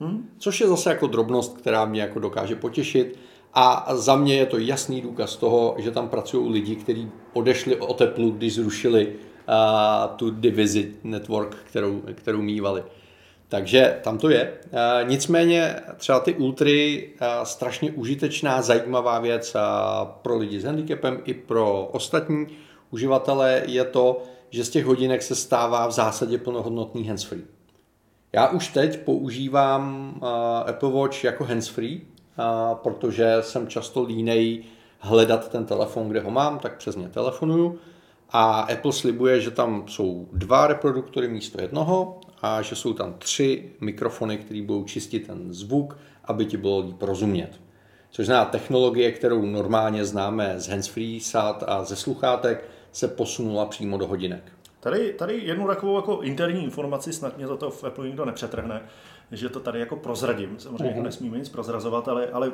Hmm? 0.00 0.28
Což 0.38 0.60
je 0.60 0.68
zase 0.68 0.90
jako 0.90 1.06
drobnost, 1.06 1.58
která 1.58 1.84
mě 1.84 2.00
jako 2.00 2.18
dokáže 2.18 2.56
potěšit 2.56 3.18
a 3.54 3.88
za 3.96 4.16
mě 4.16 4.34
je 4.34 4.46
to 4.46 4.58
jasný 4.58 5.00
důkaz 5.00 5.36
toho, 5.36 5.74
že 5.78 5.90
tam 5.90 6.08
pracují 6.08 6.52
lidi, 6.52 6.76
kteří 6.76 7.08
odešli 7.32 7.76
o 7.76 7.94
teplu, 7.94 8.30
když 8.30 8.54
zrušili 8.54 9.06
uh, 9.06 10.16
tu 10.16 10.30
divizi 10.30 10.94
network, 11.04 11.56
kterou, 11.64 12.02
kterou 12.14 12.42
mývali. 12.42 12.84
Takže 13.48 14.00
tam 14.02 14.18
to 14.18 14.30
je. 14.30 14.52
Uh, 14.64 15.08
nicméně 15.08 15.76
třeba 15.96 16.20
ty 16.20 16.34
ultry, 16.34 17.08
uh, 17.12 17.44
strašně 17.44 17.92
užitečná, 17.92 18.62
zajímavá 18.62 19.18
věc 19.18 19.54
uh, 19.54 19.60
pro 20.22 20.38
lidi 20.38 20.60
s 20.60 20.64
handicapem 20.64 21.20
i 21.24 21.34
pro 21.34 21.88
ostatní 21.92 22.46
uživatele 22.90 23.62
je 23.66 23.84
to, 23.84 24.22
že 24.50 24.64
z 24.64 24.70
těch 24.70 24.84
hodinek 24.84 25.22
se 25.22 25.34
stává 25.34 25.86
v 25.86 25.92
zásadě 25.92 26.38
plnohodnotný 26.38 27.08
handsfree. 27.08 27.42
Já 28.32 28.48
už 28.48 28.68
teď 28.68 29.00
používám 29.00 30.14
uh, 30.16 30.28
Apple 30.68 30.90
Watch 30.90 31.24
jako 31.24 31.44
handsfree, 31.44 32.00
a 32.36 32.74
protože 32.74 33.36
jsem 33.40 33.68
často 33.68 34.02
línej 34.02 34.64
hledat 34.98 35.48
ten 35.48 35.66
telefon, 35.66 36.08
kde 36.08 36.20
ho 36.20 36.30
mám, 36.30 36.58
tak 36.58 36.76
přes 36.76 36.96
ně 36.96 37.08
telefonuju. 37.08 37.78
A 38.30 38.60
Apple 38.60 38.92
slibuje, 38.92 39.40
že 39.40 39.50
tam 39.50 39.84
jsou 39.88 40.28
dva 40.32 40.66
reproduktory 40.66 41.28
místo 41.28 41.60
jednoho 41.60 42.20
a 42.42 42.62
že 42.62 42.76
jsou 42.76 42.92
tam 42.92 43.14
tři 43.18 43.72
mikrofony, 43.80 44.38
které 44.38 44.62
budou 44.62 44.84
čistit 44.84 45.26
ten 45.26 45.54
zvuk, 45.54 45.98
aby 46.24 46.46
ti 46.46 46.56
bylo 46.56 46.80
líp 46.80 47.02
rozumět. 47.02 47.60
Což 48.10 48.26
znamená 48.26 48.44
technologie, 48.44 49.12
kterou 49.12 49.46
normálně 49.46 50.04
známe 50.04 50.54
z 50.56 50.68
handsfree 50.68 51.20
SAT 51.20 51.64
a 51.66 51.84
ze 51.84 51.96
sluchátek, 51.96 52.68
se 52.92 53.08
posunula 53.08 53.66
přímo 53.66 53.98
do 53.98 54.06
hodinek. 54.06 54.52
Tady, 54.80 55.12
tady 55.12 55.40
jednu 55.44 55.66
takovou 55.66 55.96
jako 55.96 56.20
interní 56.20 56.64
informaci, 56.64 57.12
snad 57.12 57.36
mě 57.36 57.46
za 57.46 57.56
to 57.56 57.70
v 57.70 57.84
Apple 57.84 58.06
nikdo 58.06 58.24
nepřetrhne, 58.24 58.82
že 59.32 59.48
to 59.48 59.60
tady 59.60 59.80
jako 59.80 59.96
prozradím. 59.96 60.54
Samozřejmě 60.58 61.00
uh-huh. 61.00 61.02
nesmíme 61.02 61.38
nic 61.38 61.48
prozrazovat, 61.48 62.08
ale, 62.08 62.26
ale 62.32 62.52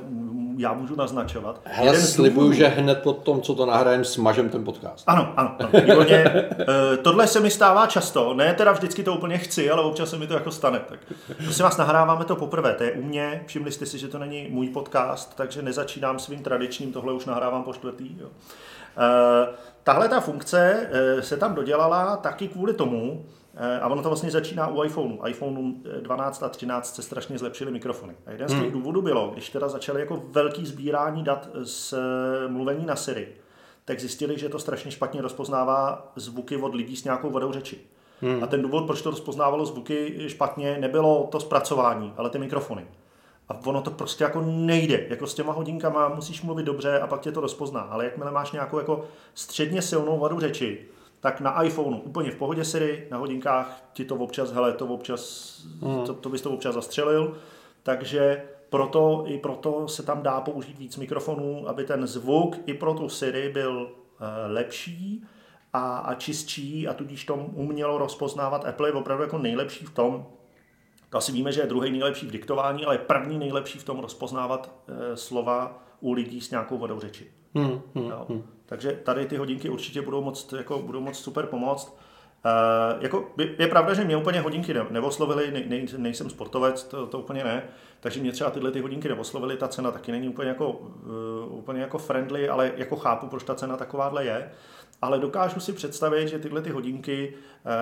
já 0.57 0.73
můžu 0.73 0.97
naznačovat. 0.97 1.61
Hele, 1.65 1.89
Jeden 1.89 2.03
slibuju, 2.03 2.47
důvodů... 2.47 2.59
že 2.59 2.67
hned 2.67 3.03
po 3.03 3.13
tom, 3.13 3.41
co 3.41 3.55
to 3.55 3.67
nahrajem, 3.67 4.05
smažem 4.05 4.49
ten 4.49 4.65
podcast. 4.65 5.05
Ano, 5.07 5.33
ano, 5.37 5.57
ano 5.59 5.69
výborně. 5.73 6.25
E, 6.93 6.97
tohle 6.97 7.27
se 7.27 7.41
mi 7.41 7.51
stává 7.51 7.87
často, 7.87 8.35
ne 8.35 8.55
teda 8.55 8.73
vždycky 8.73 9.03
to 9.03 9.15
úplně 9.15 9.39
chci, 9.39 9.71
ale 9.71 9.83
občas 9.83 10.11
se 10.11 10.19
mi 10.19 10.27
to 10.27 10.35
jako 10.35 10.51
stane. 10.51 10.81
Tak 10.89 11.01
prosím 11.45 11.63
vás, 11.63 11.77
nahráváme 11.77 12.25
to 12.25 12.37
poprvé, 12.37 12.75
to 12.75 12.85
je 12.85 12.93
u 12.93 13.03
mě, 13.03 13.43
všimli 13.47 13.73
jste 13.73 13.87
si, 13.87 13.99
že 13.99 14.09
to 14.09 14.19
není 14.19 14.47
můj 14.51 14.69
podcast, 14.69 15.37
takže 15.37 15.63
nezačínám 15.63 16.19
svým 16.19 16.43
tradičním, 16.43 16.93
tohle 16.93 17.13
už 17.13 17.27
nahrávám 17.27 17.63
po 17.63 17.73
čtvrtý. 17.73 18.17
Jo. 18.21 18.29
E, 18.97 19.49
tahle 19.89 20.09
ta 20.09 20.21
funkce 20.21 20.89
e, 20.91 21.23
se 21.23 21.37
tam 21.37 21.55
dodělala 21.55 22.17
taky 22.17 22.49
kvůli 22.49 22.75
tomu, 22.75 23.25
Eh, 23.61 23.81
a 23.81 23.89
ono 23.89 24.03
to 24.03 24.09
vlastně 24.09 24.31
začíná 24.31 24.69
u 24.69 24.85
iPhoneu. 24.85 25.27
iPhoneu 25.27 25.75
12 26.01 26.43
a 26.43 26.49
13 26.49 26.95
se 26.95 27.03
strašně 27.03 27.39
zlepšily 27.39 27.71
mikrofony. 27.71 28.15
A 28.27 28.31
jeden 28.31 28.49
z 28.49 28.53
těch 28.53 28.63
hmm. 28.63 28.71
důvodů 28.71 29.03
bylo, 29.03 29.31
když 29.33 29.51
teda 29.51 29.69
začali 29.69 30.01
jako 30.01 30.23
velký 30.31 30.67
sbírání 30.67 31.23
dat 31.23 31.49
z 31.63 31.93
eh, 31.93 32.49
mluvení 32.49 32.87
na 32.87 32.97
Siri, 32.97 33.29
tak 33.85 34.01
zjistili, 34.01 34.39
že 34.39 34.49
to 34.49 34.59
strašně 34.59 34.91
špatně 34.91 35.23
rozpoznává 35.23 36.13
zvuky 36.17 36.57
od 36.57 36.75
lidí 36.75 36.97
s 36.97 37.05
nějakou 37.05 37.31
vodou 37.31 37.53
řeči. 37.53 37.79
Hmm. 38.21 38.45
A 38.45 38.47
ten 38.47 38.63
důvod, 38.63 38.87
proč 38.87 39.03
to 39.03 39.11
rozpoznávalo 39.11 39.67
zvuky 39.67 40.25
špatně, 40.29 40.79
nebylo 40.79 41.29
to 41.33 41.41
zpracování, 41.41 42.13
ale 42.17 42.31
ty 42.31 42.39
mikrofony. 42.39 42.87
A 43.49 43.67
ono 43.67 43.83
to 43.83 43.91
prostě 43.91 44.25
jako 44.25 44.41
nejde. 44.41 45.07
Jako 45.09 45.27
s 45.27 45.35
těma 45.35 45.53
hodinkama 45.53 46.09
musíš 46.09 46.43
mluvit 46.43 46.63
dobře 46.63 47.01
a 47.01 47.07
pak 47.07 47.21
tě 47.21 47.33
to 47.33 47.41
rozpozná. 47.41 47.81
Ale 47.81 48.05
jakmile 48.05 48.31
máš 48.31 48.53
nějakou 48.53 48.79
jako 48.79 49.05
středně 49.35 49.83
silnou 49.83 50.19
vadu 50.19 50.41
řeči, 50.41 50.87
tak 51.21 51.41
na 51.41 51.63
iPhoneu 51.63 51.99
úplně 51.99 52.31
v 52.31 52.37
pohodě 52.37 52.65
Siri, 52.65 53.07
na 53.11 53.19
hodinkách 53.19 53.83
ti 53.93 54.05
to 54.05 54.17
občas, 54.17 54.53
hele, 54.53 54.73
to 54.73 54.87
občas, 54.87 55.55
mm. 55.83 56.03
to, 56.07 56.15
to 56.15 56.29
bys 56.29 56.43
to 56.43 56.51
občas 56.51 56.75
zastřelil, 56.75 57.37
takže 57.83 58.43
proto 58.71 59.25
i 59.27 59.39
proto 59.39 59.89
se 59.89 60.03
tam 60.03 60.23
dá 60.23 60.41
použít 60.41 60.79
víc 60.79 60.97
mikrofonů, 60.97 61.69
aby 61.69 61.85
ten 61.85 62.07
zvuk 62.07 62.57
i 62.67 62.75
pro 62.75 62.95
tu 62.95 63.09
Siri 63.09 63.49
byl 63.49 63.83
uh, 63.83 64.27
lepší 64.47 65.25
a, 65.73 65.99
a 65.99 66.15
čistší 66.15 66.89
a 66.89 66.95
tudíž 66.95 67.25
to 67.25 67.35
umělo 67.35 67.99
rozpoznávat. 67.99 68.67
Apple 68.67 68.89
je 68.89 68.93
opravdu 68.93 69.23
jako 69.23 69.39
nejlepší 69.39 69.85
v 69.85 69.95
tom, 69.95 70.27
to 71.11 71.19
asi 71.19 71.33
víme, 71.33 71.53
že 71.53 71.61
je 71.61 71.67
druhý 71.67 71.91
nejlepší 71.91 72.27
v 72.27 72.31
diktování, 72.31 72.85
ale 72.85 72.95
je 72.95 72.99
první 72.99 73.39
nejlepší 73.39 73.79
v 73.79 73.85
tom 73.85 73.99
rozpoznávat 73.99 74.73
uh, 74.89 74.95
slova 75.15 75.83
u 76.01 76.13
lidí 76.13 76.41
s 76.41 76.51
nějakou 76.51 76.79
vodou 76.79 77.01
řeči. 77.01 77.33
Hmm, 77.55 77.81
hmm, 77.95 78.13
hmm. 78.29 78.43
Takže 78.67 78.93
tady 78.93 79.27
ty 79.27 79.37
hodinky 79.37 79.69
určitě 79.69 80.03
budou 80.03 80.23
moc, 80.23 80.53
jako, 80.53 80.79
budou 80.79 81.01
moc 81.01 81.19
super 81.19 81.47
pomoct. 81.47 81.99
Uh, 82.45 83.03
jako, 83.03 83.27
je 83.59 83.69
pravda, 83.69 83.95
že 83.95 84.05
mě 84.05 84.17
úplně 84.17 84.41
hodinky 84.41 84.75
ne, 84.75 84.87
neoslovily, 84.91 85.51
ne, 85.51 85.63
ne, 85.67 85.87
nejsem 85.97 86.31
sportovec, 86.31 86.85
to, 86.85 87.07
to 87.07 87.19
úplně 87.19 87.45
ne, 87.45 87.63
takže 88.01 88.21
mě 88.21 88.33
třeba 88.33 88.51
tyhle 88.51 88.71
ty 88.71 88.81
hodinky 88.81 89.09
neoslovily, 89.09 89.57
ta 89.57 89.69
cena 89.69 89.91
taky 89.91 90.13
není 90.13 90.29
úplně 90.29 90.49
jako, 90.49 90.71
uh, 90.71 91.59
úplně 91.59 91.81
jako 91.81 91.99
friendly, 91.99 92.49
ale 92.49 92.73
jako 92.77 92.97
chápu, 92.97 93.27
proč 93.27 93.45
ta 93.45 93.55
cena 93.55 93.77
takováhle 93.77 94.25
je. 94.25 94.51
Ale 95.03 95.19
dokážu 95.19 95.61
si 95.61 95.73
představit, 95.73 96.29
že 96.29 96.39
tyhle 96.39 96.63
ty 96.63 96.71
hodinky, 96.71 97.35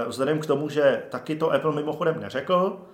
uh, 0.03 0.09
vzhledem 0.09 0.39
k 0.39 0.47
tomu, 0.47 0.69
že 0.69 1.03
taky 1.11 1.37
to 1.37 1.53
Apple 1.53 1.73
mimochodem 1.73 2.21
neřekl, 2.21 2.87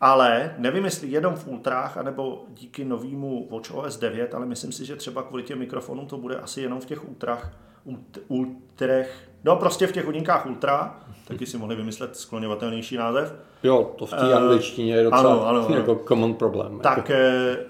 ale 0.00 0.54
nevím, 0.58 0.84
jestli 0.84 1.08
jenom 1.08 1.34
v 1.34 1.48
ultrách, 1.48 1.96
anebo 1.96 2.44
díky 2.48 2.84
novému 2.84 3.48
WatchOS 3.50 3.96
9, 3.96 4.34
ale 4.34 4.46
myslím 4.46 4.72
si, 4.72 4.84
že 4.84 4.96
třeba 4.96 5.22
kvůli 5.22 5.42
těm 5.42 5.58
mikrofonům 5.58 6.06
to 6.06 6.18
bude 6.18 6.36
asi 6.36 6.60
jenom 6.60 6.80
v 6.80 6.84
těch 6.84 7.08
ultrách, 7.08 7.52
ult, 7.84 8.18
ultrech, 8.28 9.28
no 9.44 9.56
prostě 9.56 9.86
v 9.86 9.92
těch 9.92 10.04
hodinkách 10.04 10.46
ultra, 10.46 11.00
taky 11.28 11.46
si 11.46 11.58
mohli 11.58 11.76
vymyslet 11.76 12.16
skloňovatelnější 12.16 12.96
název. 12.96 13.34
Jo, 13.62 13.94
to 13.98 14.06
v 14.06 14.10
té 14.10 14.28
uh, 14.28 14.36
angličtině 14.36 14.94
je 14.94 15.04
docela 15.04 15.20
ano, 15.20 15.46
ano, 15.46 15.66
ano. 15.66 15.76
jako 15.76 16.00
common 16.08 16.34
problém. 16.34 16.80
Tak 16.80 16.96
jako. 16.96 17.12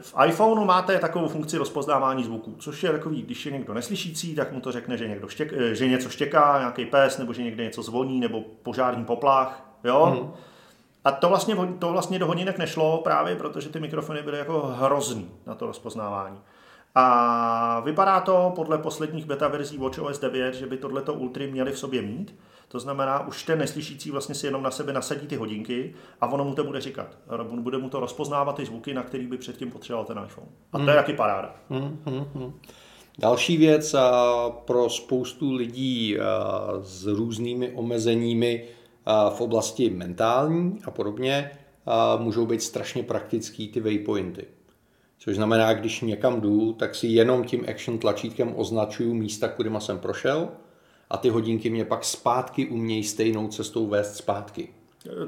v 0.01 0.15
iPhoneu 0.27 0.65
máte 0.65 0.99
takovou 0.99 1.29
funkci 1.29 1.59
rozpoznávání 1.59 2.25
zvuků, 2.25 2.57
což 2.59 2.83
je 2.83 2.91
takový, 2.91 3.23
když 3.23 3.47
je 3.47 3.53
někdo 3.53 3.75
neslyšící, 3.75 4.35
tak 4.35 4.53
mu 4.53 4.61
to 4.61 4.73
řekne, 4.73 4.97
že, 4.97 5.09
někdo 5.09 5.29
štěk, 5.29 5.53
eh, 5.53 5.75
že 5.75 5.89
něco 5.89 6.09
štěká, 6.09 6.59
nějaký 6.59 6.85
pes, 6.85 7.19
nebo 7.19 7.33
že 7.33 7.43
někde 7.43 7.65
něco 7.65 7.83
zvoní, 7.83 8.21
nebo 8.21 8.41
požární 8.63 9.05
poplach, 9.05 9.79
jo. 9.85 10.05
Hmm. 10.05 10.33
A 11.05 11.11
to 11.11 11.29
vlastně, 11.29 11.57
to 11.79 11.93
vlastně 11.93 12.19
do 12.19 12.27
hodinek 12.27 12.59
nešlo 12.59 12.99
právě, 12.99 13.37
protože 13.37 13.69
ty 13.69 13.81
mikrofony 13.81 14.23
byly 14.23 14.39
jako 14.39 14.61
hrozný 14.61 15.31
na 15.47 15.55
to 15.55 15.67
rozpoznávání. 15.67 16.41
A 16.95 17.81
vypadá 17.81 18.21
to 18.21 18.53
podle 18.55 18.79
posledních 18.79 19.25
beta 19.25 19.49
verzí 19.49 19.79
WatchOS 19.79 20.19
9, 20.19 20.55
že 20.55 20.67
by 20.67 20.77
tohleto 20.77 21.15
Ultry 21.15 21.51
měli 21.51 21.73
v 21.73 21.79
sobě 21.79 22.03
mít. 22.03 22.35
To 22.69 22.81
znamená, 22.81 23.27
už 23.27 23.43
ten 23.43 23.59
neslyšící 23.59 24.11
vlastně 24.11 24.35
si 24.35 24.47
jenom 24.47 24.63
na 24.63 24.71
sebe 24.71 24.93
nasadí 24.93 25.27
ty 25.27 25.37
hodinky 25.37 25.95
a 26.21 26.27
ono 26.27 26.45
mu 26.45 26.55
to 26.55 26.65
bude 26.65 26.81
říkat. 26.81 27.19
Bude 27.43 27.79
mu 27.79 27.89
to 27.89 28.01
rozpoznávat 28.01 28.57
ty 28.57 28.67
zvuky, 28.67 28.95
na 28.95 29.03
který 29.03 29.27
by 29.27 29.39
předtím 29.39 29.71
potřeboval 29.71 30.05
ten 30.05 30.21
iPhone. 30.27 30.49
A 30.73 30.79
to 30.79 30.83
mm. 30.83 30.89
je 30.89 30.95
taky 30.95 31.13
paráda. 31.13 31.55
Mm, 31.71 31.99
mm, 32.07 32.27
mm. 32.35 32.61
Další 33.19 33.57
věc 33.57 33.95
pro 34.65 34.91
spoustu 34.91 35.53
lidí 35.53 36.17
s 36.81 37.07
různými 37.07 37.73
omezeními 37.73 38.65
v 39.31 39.41
oblasti 39.41 39.91
mentální 39.91 40.79
a 40.85 40.91
podobně 40.91 41.51
můžou 42.19 42.47
být 42.47 42.63
strašně 42.63 43.03
praktický 43.03 43.69
ty 43.69 43.81
waypointy. 43.81 44.45
Což 45.19 45.37
znamená, 45.37 45.75
když 45.75 46.01
někam 46.01 46.41
jdu, 46.41 46.73
tak 46.73 46.95
si 46.95 47.07
jenom 47.07 47.45
tím 47.45 47.65
action 47.71 47.99
tlačítkem 47.99 48.53
označuju 48.57 49.15
místa, 49.15 49.49
kudyma 49.49 49.81
jsem 49.81 49.99
prošel 49.99 50.49
a 51.11 51.17
ty 51.17 51.29
hodinky 51.29 51.71
mě 51.71 51.85
pak 51.85 52.05
zpátky 52.05 52.67
umějí 52.67 53.05
stejnou 53.05 53.49
cestou 53.49 53.87
vést 53.87 54.17
zpátky. 54.17 54.69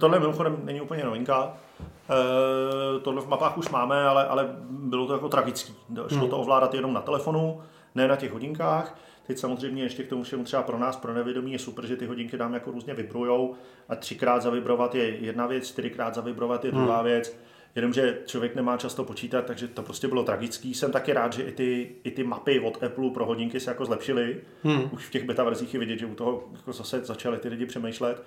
Tohle 0.01 0.21
mimochodem 0.21 0.61
není 0.65 0.81
úplně 0.81 1.05
novinka. 1.05 1.57
E, 1.81 3.01
tohle 3.01 3.23
v 3.23 3.29
mapách 3.29 3.59
už 3.59 3.69
máme, 3.69 4.05
ale, 4.05 4.27
ale 4.27 4.49
bylo 4.71 5.07
to 5.07 5.13
jako 5.13 5.29
tragický. 5.29 5.75
Šlo 6.09 6.19
hmm. 6.19 6.31
to 6.31 6.39
ovládat 6.39 6.75
jenom 6.75 6.93
na 6.93 7.01
telefonu, 7.01 7.61
ne 7.95 8.09
na 8.09 8.17
těch 8.17 8.33
hodinkách. 8.33 8.99
Teď 9.27 9.39
samozřejmě 9.39 9.83
ještě 9.83 10.03
k 10.03 10.09
tomu 10.09 10.23
všemu 10.23 10.45
třeba 10.45 10.63
pro 10.63 10.79
nás, 10.79 10.97
pro 10.97 11.15
nevědomí 11.15 11.53
je 11.53 11.59
super, 11.59 11.87
že 11.87 11.97
ty 11.97 12.07
hodinky 12.07 12.37
nám 12.37 12.55
jako 12.55 12.71
různě 12.71 12.95
vibrujou 12.95 13.55
a 13.89 13.97
třikrát 13.97 14.43
zavibrovat 14.43 14.95
je 14.95 15.17
jedna 15.17 15.47
věc, 15.47 15.69
čtyřikrát 15.69 16.15
zavibrovat 16.15 16.65
je 16.65 16.71
druhá 16.71 16.97
hmm. 16.97 17.05
věc. 17.05 17.37
Jenomže 17.75 18.19
člověk 18.27 18.55
nemá 18.55 18.77
často 18.77 19.05
počítat, 19.05 19.45
takže 19.45 19.69
to 19.69 19.83
prostě 19.83 20.09
bylo 20.09 20.23
tragický. 20.23 20.75
Jsem 20.75 20.93
taky 20.93 21.13
rád, 21.13 21.33
že 21.33 21.43
i 21.43 21.53
ty, 21.53 21.91
i 22.05 22.11
ty 22.11 22.25
mapy 22.25 22.61
od 22.61 22.83
Apple 22.83 23.11
pro 23.11 23.27
hodinky 23.27 23.61
se 23.61 23.71
jako 23.71 23.85
zlepšily. 23.85 24.41
Hmm. 24.63 24.91
Už 24.93 25.07
v 25.07 25.11
těch 25.11 25.25
beta 25.25 25.45
verzích 25.45 25.75
je 25.75 25.81
vidět, 25.81 25.99
že 25.99 26.07
u 26.07 26.15
toho 26.15 26.49
jako 26.57 26.73
zase 26.73 27.05
začali 27.05 27.39
ty 27.39 27.49
lidi 27.49 27.67
přemýšlet. 27.67 28.23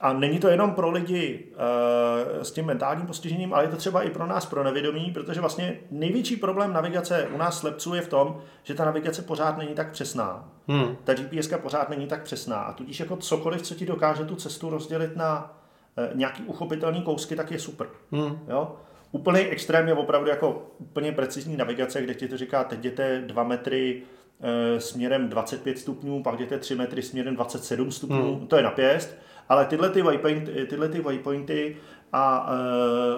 A 0.00 0.12
není 0.12 0.38
to 0.38 0.48
jenom 0.48 0.74
pro 0.74 0.90
lidi 0.90 1.46
uh, 1.50 2.42
s 2.42 2.50
tím 2.50 2.66
mentálním 2.66 3.06
postižením, 3.06 3.54
ale 3.54 3.64
je 3.64 3.68
to 3.68 3.76
třeba 3.76 4.02
i 4.02 4.10
pro 4.10 4.26
nás, 4.26 4.46
pro 4.46 4.64
nevědomí, 4.64 5.10
protože 5.14 5.40
vlastně 5.40 5.78
největší 5.90 6.36
problém 6.36 6.72
navigace 6.72 7.28
u 7.34 7.38
nás 7.38 7.58
slepců 7.58 7.94
je 7.94 8.02
v 8.02 8.08
tom, 8.08 8.42
že 8.62 8.74
ta 8.74 8.84
navigace 8.84 9.22
pořád 9.22 9.58
není 9.58 9.74
tak 9.74 9.90
přesná. 9.90 10.48
Hmm. 10.68 10.96
Ta 11.04 11.14
GPS 11.14 11.48
pořád 11.62 11.88
není 11.88 12.06
tak 12.06 12.22
přesná 12.22 12.56
a 12.56 12.72
tudíž 12.72 13.00
jako 13.00 13.16
cokoliv, 13.16 13.62
co 13.62 13.74
ti 13.74 13.86
dokáže 13.86 14.24
tu 14.24 14.36
cestu 14.36 14.70
rozdělit 14.70 15.16
na 15.16 15.56
uh, 15.98 16.18
nějaký 16.18 16.42
uchopitelný 16.42 17.02
kousky, 17.02 17.36
tak 17.36 17.50
je 17.50 17.58
super. 17.58 17.86
Hmm. 18.12 18.38
Jo? 18.48 18.76
Úplný 19.12 19.40
extrém 19.40 19.88
je 19.88 19.94
opravdu 19.94 20.30
jako 20.30 20.66
úplně 20.78 21.12
precizní 21.12 21.56
navigace, 21.56 22.02
kde 22.02 22.14
ti 22.14 22.28
to 22.28 22.36
říká, 22.36 22.64
teď 22.64 22.78
jděte 22.78 23.22
dva 23.26 23.44
metry 23.44 24.02
e, 24.40 24.80
směrem 24.80 25.28
25 25.28 25.78
stupňů, 25.78 26.22
pak 26.22 26.36
jdete 26.36 26.58
3 26.58 26.74
metry 26.74 27.02
směrem 27.02 27.36
27 27.36 27.90
stupňů, 27.90 28.34
hmm. 28.34 28.46
to 28.46 28.56
je 28.56 28.62
napěst 28.62 29.16
ale 29.50 29.66
tyhle 29.66 29.90
ty 29.90 30.02
waypointy, 30.02 30.66
tyhle 30.66 30.88
ty 30.88 31.00
waypointy 31.00 31.76
a 32.12 32.52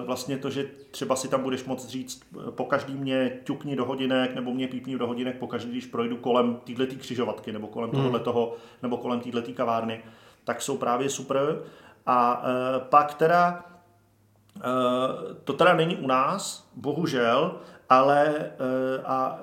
e, 0.00 0.04
vlastně 0.04 0.38
to, 0.38 0.50
že 0.50 0.66
třeba 0.90 1.16
si 1.16 1.28
tam 1.28 1.42
budeš 1.42 1.64
moct 1.64 1.88
říct, 1.88 2.22
e, 2.48 2.50
po 2.50 2.64
každý 2.64 2.94
mě 2.94 3.40
ťukni 3.44 3.76
do 3.76 3.84
hodinek 3.84 4.34
nebo 4.34 4.54
mě 4.54 4.68
pípni 4.68 4.98
do 4.98 5.06
hodinek, 5.06 5.38
po 5.38 5.46
každý, 5.46 5.70
když 5.70 5.86
projdu 5.86 6.16
kolem 6.16 6.56
této 6.56 6.96
křižovatky 6.98 7.52
nebo 7.52 7.66
kolem 7.66 7.90
hmm. 7.90 8.20
toho, 8.20 8.56
nebo 8.82 8.96
kolem 8.96 9.20
této 9.20 9.52
kavárny, 9.54 10.04
tak 10.44 10.62
jsou 10.62 10.76
právě 10.76 11.08
super. 11.08 11.62
A 12.06 12.42
e, 12.44 12.80
pak 12.80 13.14
teda, 13.14 13.64
e, 14.56 14.60
to 15.44 15.52
teda 15.52 15.74
není 15.74 15.96
u 15.96 16.06
nás, 16.06 16.70
bohužel, 16.74 17.54
ale 17.88 18.26
e, 18.36 19.02
a 19.04 19.40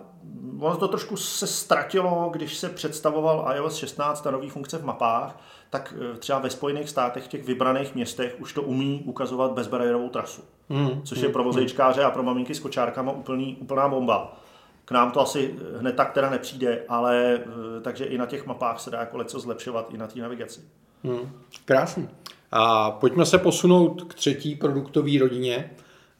ono 0.59 0.77
to 0.77 0.87
trošku 0.87 1.17
se 1.17 1.47
ztratilo, 1.47 2.29
když 2.33 2.57
se 2.57 2.69
představoval 2.69 3.51
iOS 3.55 3.75
16 3.75 4.27
a 4.27 4.31
nový 4.31 4.49
funkce 4.49 4.77
v 4.77 4.85
mapách, 4.85 5.39
tak 5.69 5.93
eh, 5.97 6.17
třeba 6.17 6.39
ve 6.39 6.49
Spojených 6.49 6.89
státech, 6.89 7.23
v 7.23 7.27
těch 7.27 7.45
vybraných 7.45 7.95
městech, 7.95 8.35
už 8.39 8.53
to 8.53 8.61
umí 8.61 9.01
ukazovat 9.05 9.51
bezbariérovou 9.51 10.09
trasu. 10.09 10.41
Mm, 10.69 11.01
což 11.03 11.17
je 11.17 11.23
hmm, 11.23 11.33
pro 11.33 11.43
vozejčkáře 11.43 12.03
a 12.03 12.11
pro 12.11 12.23
maminky 12.23 12.55
s 12.55 12.59
kočárkama 12.59 13.11
úplný, 13.11 13.57
úplná 13.59 13.87
bomba. 13.87 14.37
K 14.85 14.91
nám 14.91 15.11
to 15.11 15.21
asi 15.21 15.55
hned 15.79 15.95
tak 15.95 16.11
teda 16.11 16.29
nepřijde, 16.29 16.83
ale 16.89 17.35
eh, 17.35 17.81
takže 17.81 18.05
i 18.05 18.17
na 18.17 18.25
těch 18.25 18.45
mapách 18.45 18.79
se 18.79 18.89
dá 18.89 18.99
jako 18.99 19.17
leco 19.17 19.39
zlepšovat 19.39 19.93
i 19.93 19.97
na 19.97 20.07
té 20.07 20.19
navigaci. 20.19 20.61
Hmm, 21.03 21.31
krásný. 21.65 22.09
A 22.51 22.91
pojďme 22.91 23.25
se 23.25 23.37
posunout 23.37 24.03
k 24.03 24.13
třetí 24.13 24.55
produktové 24.55 25.19
rodině, 25.19 25.71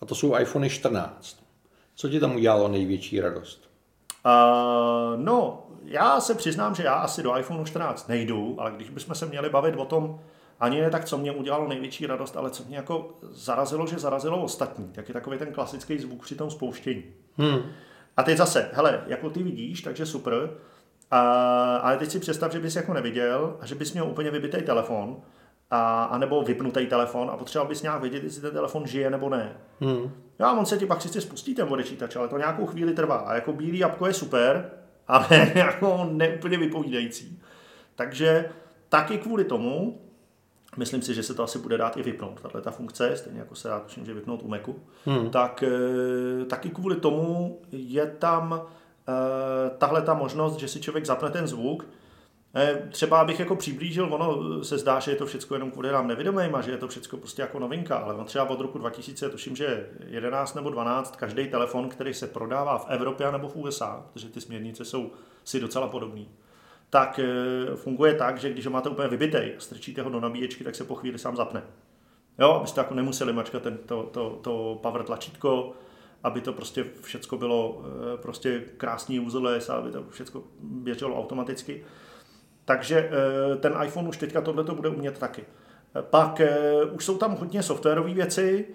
a 0.02 0.06
to 0.06 0.16
jsou 0.16 0.38
iPhone 0.38 0.70
14. 0.70 1.44
Co 1.96 2.10
ti 2.10 2.20
tam 2.20 2.36
udělalo 2.36 2.68
největší 2.68 3.20
radost? 3.20 3.70
Uh, 4.26 5.24
no, 5.24 5.64
já 5.84 6.22
se 6.22 6.36
přiznám, 6.36 6.76
že 6.76 6.84
já 6.84 6.94
asi 6.94 7.24
do 7.24 7.38
iPhone 7.38 7.66
14 7.66 8.08
nejdu, 8.08 8.56
ale 8.60 8.72
když 8.72 8.90
bychom 8.90 9.16
se 9.16 9.26
měli 9.26 9.50
bavit 9.50 9.76
o 9.78 9.86
tom, 9.86 10.20
ani 10.60 10.82
ne 10.82 10.90
tak, 10.90 11.06
co 11.06 11.18
mě 11.18 11.32
udělalo 11.32 11.68
největší 11.68 12.08
radost, 12.08 12.38
ale 12.38 12.50
co 12.50 12.64
mě 12.64 12.78
jako 12.78 13.16
zarazilo, 13.22 13.88
že 13.88 14.00
zarazilo 14.00 14.44
ostatní, 14.44 14.88
tak 14.92 15.08
je 15.08 15.14
takový 15.14 15.38
ten 15.38 15.54
klasický 15.54 16.00
zvuk 16.00 16.22
při 16.22 16.36
tom 16.36 16.52
spouštění. 16.52 17.04
Hmm. 17.38 17.60
A 18.18 18.24
teď 18.24 18.38
zase, 18.38 18.70
hele, 18.74 19.04
jako 19.08 19.30
ty 19.30 19.44
vidíš, 19.44 19.82
takže 19.82 20.06
super, 20.06 20.50
a, 21.12 21.20
ale 21.76 21.98
teď 21.98 22.12
si 22.12 22.20
představ, 22.20 22.52
že 22.52 22.60
bys 22.60 22.76
jako 22.76 22.94
neviděl 22.94 23.58
a 23.60 23.66
že 23.66 23.76
bys 23.76 23.94
měl 23.94 24.08
úplně 24.08 24.32
vybitý 24.32 24.62
telefon, 24.62 25.22
a, 25.72 26.04
a 26.04 26.18
nebo 26.18 26.44
vypnutý 26.44 26.88
telefon 26.88 27.30
a 27.30 27.38
potřeboval 27.38 27.70
bys 27.70 27.82
nějak 27.82 28.02
vědět, 28.02 28.24
jestli 28.24 28.42
ten 28.42 28.52
telefon 28.52 28.88
žije 28.88 29.10
nebo 29.10 29.30
ne. 29.30 29.58
Hmm. 29.80 30.12
Já, 30.40 30.52
on 30.52 30.66
se 30.66 30.78
ti 30.78 30.86
pak 30.86 31.02
sice 31.02 31.22
spustí 31.22 31.56
ten 31.56 31.68
odečítač, 31.70 32.16
ale 32.16 32.28
to 32.28 32.38
nějakou 32.38 32.66
chvíli 32.66 32.94
trvá. 32.94 33.16
A 33.16 33.36
jako 33.36 33.54
bílý 33.54 33.80
jabko 33.80 34.08
je 34.08 34.14
super, 34.14 34.72
ale 35.10 35.52
jako 35.56 36.10
neúplně 36.12 36.58
vypovídající. 36.58 37.40
Takže 37.96 38.50
taky 38.90 39.18
kvůli 39.18 39.44
tomu, 39.44 40.02
myslím 40.78 41.02
si, 41.02 41.14
že 41.14 41.24
se 41.24 41.34
to 41.34 41.44
asi 41.44 41.60
bude 41.60 41.78
dát 41.78 41.98
i 41.98 42.04
vypnout, 42.04 42.42
tahle 42.42 42.62
ta 42.62 42.72
funkce, 42.72 43.18
stejně 43.18 43.40
jako 43.40 43.56
se 43.56 43.68
dá 43.68 43.80
tuším, 43.80 44.06
že 44.06 44.14
vypnout 44.14 44.44
u 44.44 44.48
Macu, 44.48 44.76
hmm. 45.06 45.30
tak 45.30 45.64
eh, 45.64 46.46
taky 46.46 46.70
kvůli 46.70 46.96
tomu 46.96 47.60
je 47.72 48.06
tam 48.06 48.62
eh, 48.62 49.70
tahle 49.78 50.02
ta 50.02 50.14
možnost, 50.14 50.60
že 50.60 50.68
si 50.68 50.82
člověk 50.82 51.06
zapne 51.06 51.30
ten 51.30 51.48
zvuk, 51.48 51.86
Třeba 52.90 53.20
abych 53.20 53.40
jako 53.40 53.56
přiblížil, 53.56 54.14
ono 54.14 54.64
se 54.64 54.78
zdá, 54.78 55.00
že 55.00 55.12
je 55.12 55.16
to 55.16 55.26
všechno 55.26 55.56
jenom 55.56 55.72
kvůli 55.72 55.92
nám 55.92 56.08
nevědomým 56.08 56.56
a 56.56 56.62
že 56.62 56.72
je 56.72 56.78
to 56.78 56.88
všechno 56.88 57.18
prostě 57.18 57.42
jako 57.42 57.60
novinka, 57.60 57.98
ale 57.98 58.14
on 58.14 58.26
třeba 58.26 58.50
od 58.50 58.60
roku 58.60 58.78
2000, 58.78 59.30
tuším, 59.30 59.56
že 59.56 59.90
11 60.08 60.56
nebo 60.56 60.70
12, 60.70 61.16
každý 61.16 61.48
telefon, 61.48 61.90
který 61.90 62.14
se 62.14 62.28
prodává 62.28 62.78
v 62.78 62.86
Evropě 62.90 63.32
nebo 63.32 63.48
v 63.48 63.56
USA, 63.56 64.06
protože 64.14 64.30
ty 64.30 64.42
směrnice 64.42 64.86
jsou 64.86 65.12
si 65.44 65.60
docela 65.60 65.88
podobné, 65.88 66.26
tak 66.90 67.20
eh, 67.20 67.76
funguje 67.76 68.14
tak, 68.14 68.38
že 68.38 68.50
když 68.50 68.66
ho 68.66 68.72
máte 68.72 68.90
úplně 68.90 69.08
vybitej 69.08 69.54
a 69.58 69.60
strčíte 69.60 70.02
ho 70.02 70.10
do 70.10 70.20
nabíječky, 70.20 70.64
tak 70.64 70.76
se 70.76 70.84
po 70.84 70.96
chvíli 70.96 71.20
sám 71.20 71.36
zapne. 71.36 71.64
Jo, 72.40 72.52
abyste 72.52 72.82
jako 72.82 72.94
nemuseli 72.94 73.34
mačkat 73.34 73.64
ten, 73.64 73.78
to, 73.86 74.04
to, 74.04 74.40
to 74.42 74.80
power 74.82 75.04
tlačítko, 75.04 75.74
aby 76.24 76.42
to 76.42 76.54
prostě 76.54 76.86
všecko 77.02 77.38
bylo 77.38 77.82
eh, 77.86 78.18
prostě 78.18 78.64
krásný 78.78 79.20
userless, 79.20 79.70
aby 79.70 79.92
to 79.92 80.04
všecko 80.10 80.44
běželo 80.60 81.20
automaticky. 81.20 81.84
Takže 82.70 83.10
eh, 83.10 83.56
ten 83.56 83.74
iPhone 83.86 84.10
už 84.10 84.18
teďka 84.18 84.42
tohle 84.42 84.64
to 84.64 84.76
bude 84.76 84.90
umět 84.90 85.20
taky. 85.20 85.46
Pak 86.02 86.42
už 86.92 87.06
jsou 87.06 87.18
tam 87.18 87.36
hodně 87.36 87.64
softwarové 87.64 88.14
věci, 88.14 88.66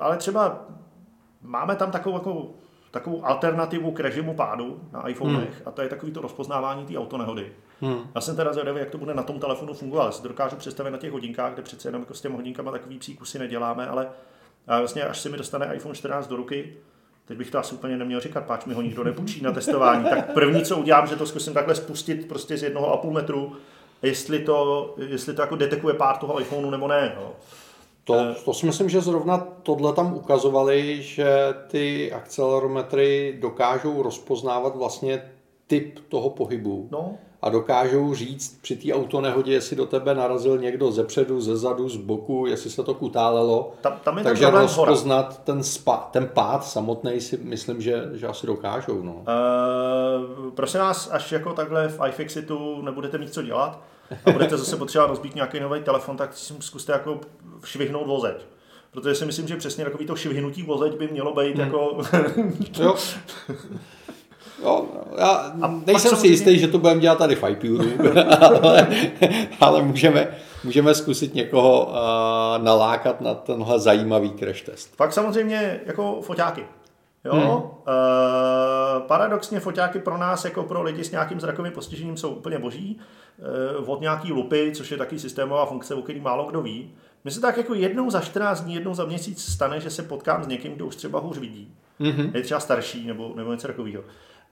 ale 0.00 0.16
třeba 0.16 0.66
máme 1.42 1.76
tam 1.76 1.90
takovou 1.90 2.16
jako 2.16 2.50
takovou 2.90 3.26
alternativu 3.26 3.92
k 3.92 4.00
režimu 4.00 4.34
pádu 4.34 4.80
na 4.92 5.08
iPhonech 5.08 5.54
hmm. 5.54 5.62
a 5.64 5.70
to 5.70 5.82
je 5.82 5.88
takový 5.88 6.12
to 6.12 6.20
rozpoznávání 6.20 6.86
té 6.86 6.98
autonehody. 6.98 7.52
Hmm. 7.80 8.10
Já 8.14 8.20
jsem 8.20 8.36
teda 8.36 8.52
zvědavý, 8.52 8.80
jak 8.80 8.90
to 8.90 8.98
bude 8.98 9.14
na 9.14 9.22
tom 9.22 9.40
telefonu 9.40 9.74
fungovat. 9.74 10.04
Já 10.04 10.12
si 10.12 10.22
dokážu 10.22 10.56
představit 10.56 10.90
na 10.90 10.98
těch 10.98 11.12
hodinkách, 11.12 11.52
kde 11.52 11.62
přece 11.62 11.88
jenom 11.88 12.02
jako 12.02 12.14
s 12.14 12.20
těmi 12.20 12.36
hodinkama 12.36 12.70
takový 12.70 12.98
psí 12.98 13.16
kusy 13.16 13.38
neděláme, 13.38 13.88
ale 13.88 14.08
vlastně 14.66 15.02
až 15.02 15.20
se 15.20 15.28
mi 15.28 15.36
dostane 15.36 15.74
iPhone 15.74 15.94
14 15.94 16.26
do 16.26 16.36
ruky, 16.36 16.76
teď 17.30 17.38
bych 17.38 17.50
to 17.50 17.58
asi 17.58 17.74
úplně 17.74 17.96
neměl 17.96 18.20
říkat, 18.20 18.44
páč 18.44 18.64
mi 18.64 18.74
ho 18.74 18.82
nikdo 18.82 19.04
nepůjčí 19.04 19.42
na 19.42 19.52
testování, 19.52 20.04
tak 20.04 20.32
první, 20.32 20.62
co 20.62 20.76
udělám, 20.76 21.06
že 21.06 21.16
to 21.16 21.26
zkusím 21.26 21.54
takhle 21.54 21.74
spustit 21.74 22.28
prostě 22.28 22.56
z 22.56 22.62
jednoho 22.62 22.92
a 22.92 22.96
půl 22.96 23.12
metru, 23.12 23.52
jestli 24.02 24.38
to, 24.38 24.94
jestli 25.08 25.34
to 25.34 25.42
jako 25.42 25.56
detekuje 25.56 25.94
pár 25.94 26.16
toho 26.16 26.40
iPhoneu 26.40 26.70
nebo 26.70 26.88
ne. 26.88 27.12
No. 27.16 27.32
To, 28.04 28.14
eh, 28.14 28.34
to 28.44 28.54
si 28.54 28.66
myslím, 28.66 28.88
že 28.88 29.00
zrovna 29.00 29.38
tohle 29.62 29.92
tam 29.92 30.14
ukazovali, 30.14 31.02
že 31.02 31.28
ty 31.66 32.12
akcelerometry 32.12 33.38
dokážou 33.40 34.02
rozpoznávat 34.02 34.76
vlastně 34.76 35.22
typ 35.66 35.98
toho 36.08 36.30
pohybu. 36.30 36.88
No. 36.90 37.18
A 37.42 37.50
dokážou 37.50 38.14
říct 38.14 38.58
při 38.62 38.76
té 38.76 38.92
autonehodě, 38.92 39.52
jestli 39.52 39.76
do 39.76 39.86
tebe 39.86 40.14
narazil 40.14 40.58
někdo 40.58 40.92
ze 40.92 41.04
předu, 41.04 41.40
ze 41.40 41.56
zadu, 41.56 41.88
z 41.88 41.96
boku, 41.96 42.46
jestli 42.46 42.70
se 42.70 42.82
to 42.82 42.94
kutálelo. 42.94 43.72
Tam, 43.80 43.92
tam 44.04 44.18
je 44.18 44.24
Takže 44.24 44.50
rozpoznat 44.50 45.44
ten, 45.44 45.62
spa, 45.62 46.08
ten 46.12 46.28
pád 46.28 46.64
samotný 46.64 47.20
si 47.20 47.36
myslím, 47.42 47.80
že, 47.80 48.08
že 48.12 48.26
asi 48.26 48.46
dokážou. 48.46 49.02
No. 49.02 49.12
Uh, 49.12 50.50
prosím 50.50 50.80
vás, 50.80 51.10
až 51.12 51.32
jako 51.32 51.52
takhle 51.52 51.88
v 51.88 52.00
iFixitu 52.08 52.82
nebudete 52.82 53.18
mít 53.18 53.34
co 53.34 53.42
dělat, 53.42 53.80
a 54.26 54.30
budete 54.30 54.56
zase 54.56 54.76
potřebovat 54.76 55.08
rozbít 55.08 55.34
nějaký 55.34 55.60
nový 55.60 55.82
telefon, 55.82 56.16
tak 56.16 56.36
si 56.36 56.54
zkuste 56.60 56.92
jako 56.92 57.20
švihnout 57.64 58.06
vozeď. 58.06 58.46
Protože 58.90 59.14
si 59.14 59.26
myslím, 59.26 59.48
že 59.48 59.56
přesně 59.56 59.84
takový 59.84 60.06
to 60.06 60.16
švihnutí 60.16 60.62
vozeď 60.62 60.98
by 60.98 61.08
mělo 61.08 61.34
být 61.34 61.56
hmm. 61.56 61.60
jako... 61.60 62.02
jo. 62.78 62.94
Jo, 64.62 64.86
já 65.18 65.52
nejsem 65.86 66.16
si 66.16 66.26
jistý, 66.26 66.58
že 66.58 66.68
to 66.68 66.78
budeme 66.78 67.00
dělat 67.00 67.18
tady 67.18 67.34
v 67.34 67.48
iPuru, 67.48 67.84
ale, 68.40 68.88
ale 69.60 69.82
můžeme, 69.82 70.28
můžeme 70.64 70.94
zkusit 70.94 71.34
někoho 71.34 71.86
uh, 71.86 72.64
nalákat 72.64 73.20
na 73.20 73.34
tenhle 73.34 73.78
zajímavý 73.78 74.30
crash 74.30 74.62
test. 74.62 74.96
Pak 74.96 75.12
samozřejmě 75.12 75.80
jako 75.86 76.20
foťáky. 76.22 76.64
Jo? 77.24 77.32
Hmm. 77.32 77.48
Uh, 77.48 77.62
paradoxně 79.06 79.60
foťáky 79.60 79.98
pro 79.98 80.18
nás, 80.18 80.44
jako 80.44 80.62
pro 80.62 80.82
lidi 80.82 81.04
s 81.04 81.10
nějakým 81.10 81.40
zrakovým 81.40 81.72
postižením, 81.72 82.16
jsou 82.16 82.30
úplně 82.30 82.58
boží. 82.58 83.00
Uh, 83.78 83.90
od 83.90 84.00
nějaký 84.00 84.32
lupy, 84.32 84.72
což 84.74 84.90
je 84.90 84.96
taky 84.96 85.18
systémová 85.18 85.66
funkce, 85.66 85.94
o 85.94 86.02
který 86.02 86.20
málo 86.20 86.50
kdo 86.50 86.62
ví. 86.62 86.90
Mně 87.24 87.30
se 87.30 87.40
tak 87.40 87.56
jako 87.56 87.74
jednou 87.74 88.10
za 88.10 88.20
14 88.20 88.60
dní, 88.60 88.74
jednou 88.74 88.94
za 88.94 89.04
měsíc 89.04 89.52
stane, 89.52 89.80
že 89.80 89.90
se 89.90 90.02
potkám 90.02 90.44
s 90.44 90.46
někým, 90.46 90.72
kdo 90.72 90.86
už 90.86 90.96
třeba 90.96 91.20
hůř 91.20 91.38
vidí. 91.38 91.74
Mm-hmm. 92.00 92.30
Je 92.34 92.42
třeba 92.42 92.60
starší 92.60 93.06
nebo, 93.06 93.32
nebo 93.36 93.52
něco 93.52 93.66
takového. 93.66 94.02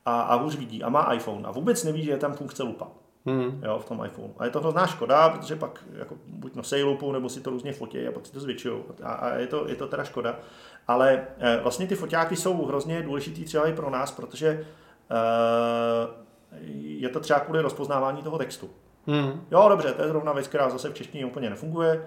A, 0.08 0.20
a 0.20 0.34
hůř 0.34 0.56
vidí 0.56 0.82
a 0.82 0.88
má 0.88 1.12
iPhone 1.12 1.48
a 1.48 1.50
vůbec 1.50 1.84
neví, 1.84 2.04
že 2.04 2.10
je 2.10 2.16
tam 2.16 2.32
funkce 2.32 2.62
lupa. 2.62 2.88
Hmm. 3.26 3.60
Jo, 3.64 3.78
v 3.78 3.84
tom 3.84 4.04
iPhone. 4.04 4.32
A 4.38 4.44
je 4.44 4.50
to 4.50 4.60
hrozná 4.60 4.86
škoda, 4.86 5.28
protože 5.28 5.56
pak 5.56 5.84
jako, 5.92 6.14
buď 6.26 6.54
nosej 6.54 6.82
lupu, 6.82 7.12
nebo 7.12 7.28
si 7.28 7.40
to 7.40 7.50
různě 7.50 7.72
fotí 7.72 8.06
a 8.06 8.12
pak 8.12 8.26
si 8.26 8.32
to 8.32 8.40
zvětšují. 8.40 8.82
A, 9.02 9.12
a 9.12 9.34
je, 9.34 9.46
to, 9.46 9.68
je 9.68 9.74
to 9.74 9.86
teda 9.86 10.04
škoda. 10.04 10.36
Ale 10.88 11.26
e, 11.38 11.60
vlastně 11.62 11.86
ty 11.86 11.94
foťáky 11.94 12.36
jsou 12.36 12.66
hrozně 12.66 13.02
důležitý 13.02 13.44
třeba 13.44 13.66
i 13.66 13.72
pro 13.72 13.90
nás, 13.90 14.10
protože 14.10 14.48
e, 14.48 14.64
je 16.72 17.08
to 17.08 17.20
třeba 17.20 17.40
kvůli 17.40 17.60
rozpoznávání 17.60 18.22
toho 18.22 18.38
textu. 18.38 18.70
Hmm. 19.06 19.44
Jo, 19.50 19.66
dobře, 19.68 19.92
to 19.92 20.02
je 20.02 20.08
zrovna 20.08 20.32
věc, 20.32 20.48
která 20.48 20.70
zase 20.70 20.90
v 20.90 20.94
češtině 20.94 21.26
úplně 21.26 21.50
nefunguje. 21.50 22.06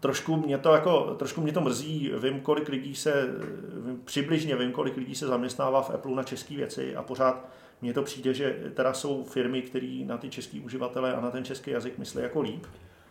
Trošku 0.00 0.36
mě 0.36 0.58
to 0.58 0.72
jako, 0.72 1.14
trošku 1.18 1.40
mě 1.40 1.52
to 1.52 1.60
mrzí, 1.60 2.12
vím, 2.22 2.40
kolik 2.40 2.68
lidí 2.68 2.94
se, 2.94 3.28
vím, 3.86 4.00
přibližně 4.04 4.56
vím, 4.56 4.72
kolik 4.72 4.96
lidí 4.96 5.14
se 5.14 5.26
zaměstnává 5.26 5.82
v 5.82 5.90
Apple 5.90 6.14
na 6.14 6.22
české 6.22 6.56
věci 6.56 6.96
a 6.96 7.02
pořád 7.02 7.48
mně 7.82 7.94
to 7.94 8.02
přijde, 8.02 8.34
že 8.34 8.56
teda 8.74 8.92
jsou 8.92 9.24
firmy, 9.24 9.62
které 9.62 10.02
na 10.06 10.18
ty 10.18 10.30
český 10.30 10.60
uživatele 10.60 11.14
a 11.14 11.20
na 11.20 11.30
ten 11.30 11.44
český 11.44 11.70
jazyk 11.70 11.98
myslí 11.98 12.22
jako 12.22 12.40
líp. 12.40 12.66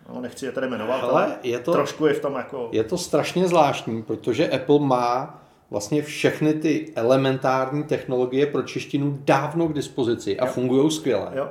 No, 0.10 0.22
nechci 0.22 0.46
je 0.46 0.52
tady 0.52 0.68
jmenovat, 0.68 1.04
ale, 1.04 1.12
ale 1.12 1.38
je 1.44 1.60
to, 1.60 1.72
trošku 1.72 2.06
je 2.06 2.14
v 2.14 2.20
tom 2.20 2.36
jako... 2.36 2.70
Je 2.72 2.84
to 2.84 2.98
strašně 2.98 3.48
zvláštní, 3.48 4.04
protože 4.04 4.50
Apple 4.50 4.80
má 4.80 5.42
vlastně 5.70 6.02
všechny 6.02 6.54
ty 6.54 6.92
elementární 6.96 7.84
technologie 7.84 8.46
pro 8.46 8.64
češtinu 8.64 9.20
dávno 9.22 9.68
k 9.68 9.74
dispozici 9.74 10.40
a 10.40 10.46
fungují 10.46 10.92
skvěle. 10.92 11.32
Jo. 11.36 11.50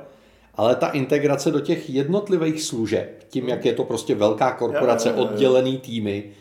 Ale 0.57 0.75
ta 0.75 0.89
integrace 0.89 1.51
do 1.51 1.59
těch 1.59 1.89
jednotlivých 1.89 2.63
služeb, 2.63 3.23
tím, 3.29 3.49
jak 3.49 3.65
je 3.65 3.73
to 3.73 3.83
prostě 3.83 4.15
velká 4.15 4.51
korporace, 4.51 5.09
jo, 5.09 5.15
jo, 5.15 5.21
jo, 5.21 5.27
jo. 5.27 5.33
oddělený 5.33 5.77
týmy, 5.77 6.31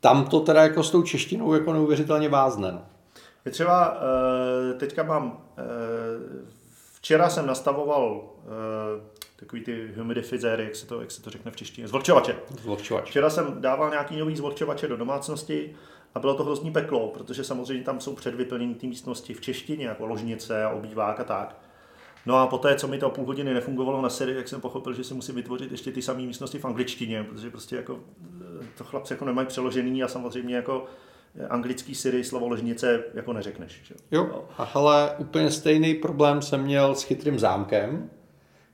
tam 0.00 0.24
to 0.24 0.40
teda 0.40 0.62
jako 0.62 0.82
s 0.82 0.90
tou 0.90 1.02
češtinou 1.02 1.54
jako 1.54 1.72
neuvěřitelně 1.72 2.28
vázne. 2.28 2.72
No. 2.72 2.82
Je 3.44 3.52
třeba, 3.52 3.96
eh, 4.70 4.74
teďka 4.74 5.02
mám, 5.02 5.44
eh, 5.58 5.62
včera 6.94 7.28
jsem 7.28 7.46
nastavoval 7.46 8.24
eh, 8.40 9.20
takový 9.36 9.64
ty 9.64 9.90
humidifizéry, 9.96 10.64
jak 10.64 10.76
se 10.76 10.86
to, 10.86 11.00
jak 11.00 11.10
se 11.10 11.22
to 11.22 11.30
řekne 11.30 11.50
v 11.50 11.56
češtině, 11.56 11.88
zvlhčovače. 11.88 12.36
Zvlhčovač. 12.62 13.08
Včera 13.08 13.30
jsem 13.30 13.56
dával 13.60 13.90
nějaký 13.90 14.18
nový 14.18 14.36
zvlhčovače 14.36 14.88
do 14.88 14.96
domácnosti 14.96 15.76
a 16.14 16.18
bylo 16.18 16.34
to 16.34 16.44
hrozný 16.44 16.72
peklo, 16.72 17.08
protože 17.08 17.44
samozřejmě 17.44 17.84
tam 17.84 18.00
jsou 18.00 18.14
předvyplněné 18.14 18.74
ty 18.74 18.86
místnosti 18.86 19.34
v 19.34 19.40
češtině, 19.40 19.86
jako 19.86 20.06
ložnice 20.06 20.64
a 20.64 20.70
obývák 20.70 21.20
a 21.20 21.24
tak. 21.24 21.56
No 22.26 22.36
a 22.36 22.46
poté, 22.46 22.74
co 22.76 22.88
mi 22.88 22.98
to 22.98 23.10
půl 23.10 23.26
hodiny 23.26 23.54
nefungovalo 23.54 24.02
na 24.02 24.08
sérii, 24.08 24.36
tak 24.36 24.48
jsem 24.48 24.60
pochopil, 24.60 24.92
že 24.92 25.04
si 25.04 25.14
musím 25.14 25.34
vytvořit 25.34 25.70
ještě 25.70 25.92
ty 25.92 26.02
samé 26.02 26.22
místnosti 26.22 26.58
v 26.58 26.64
angličtině, 26.64 27.24
protože 27.24 27.50
prostě 27.50 27.76
jako 27.76 28.00
to 28.78 28.84
chlapci 28.84 29.12
jako 29.12 29.24
nemají 29.24 29.48
přeložený 29.48 30.02
a 30.02 30.08
samozřejmě 30.08 30.56
jako 30.56 30.84
anglický 31.50 31.94
Siri 31.94 32.24
slovo 32.24 32.48
ložnice 32.48 33.04
jako 33.14 33.32
neřekneš. 33.32 33.80
Že? 33.84 33.94
Jo, 34.10 34.44
a 34.58 34.70
hele, 34.74 35.14
úplně 35.18 35.50
stejný 35.50 35.94
problém 35.94 36.42
jsem 36.42 36.62
měl 36.62 36.94
s 36.94 37.02
chytrým 37.02 37.38
zámkem, 37.38 38.10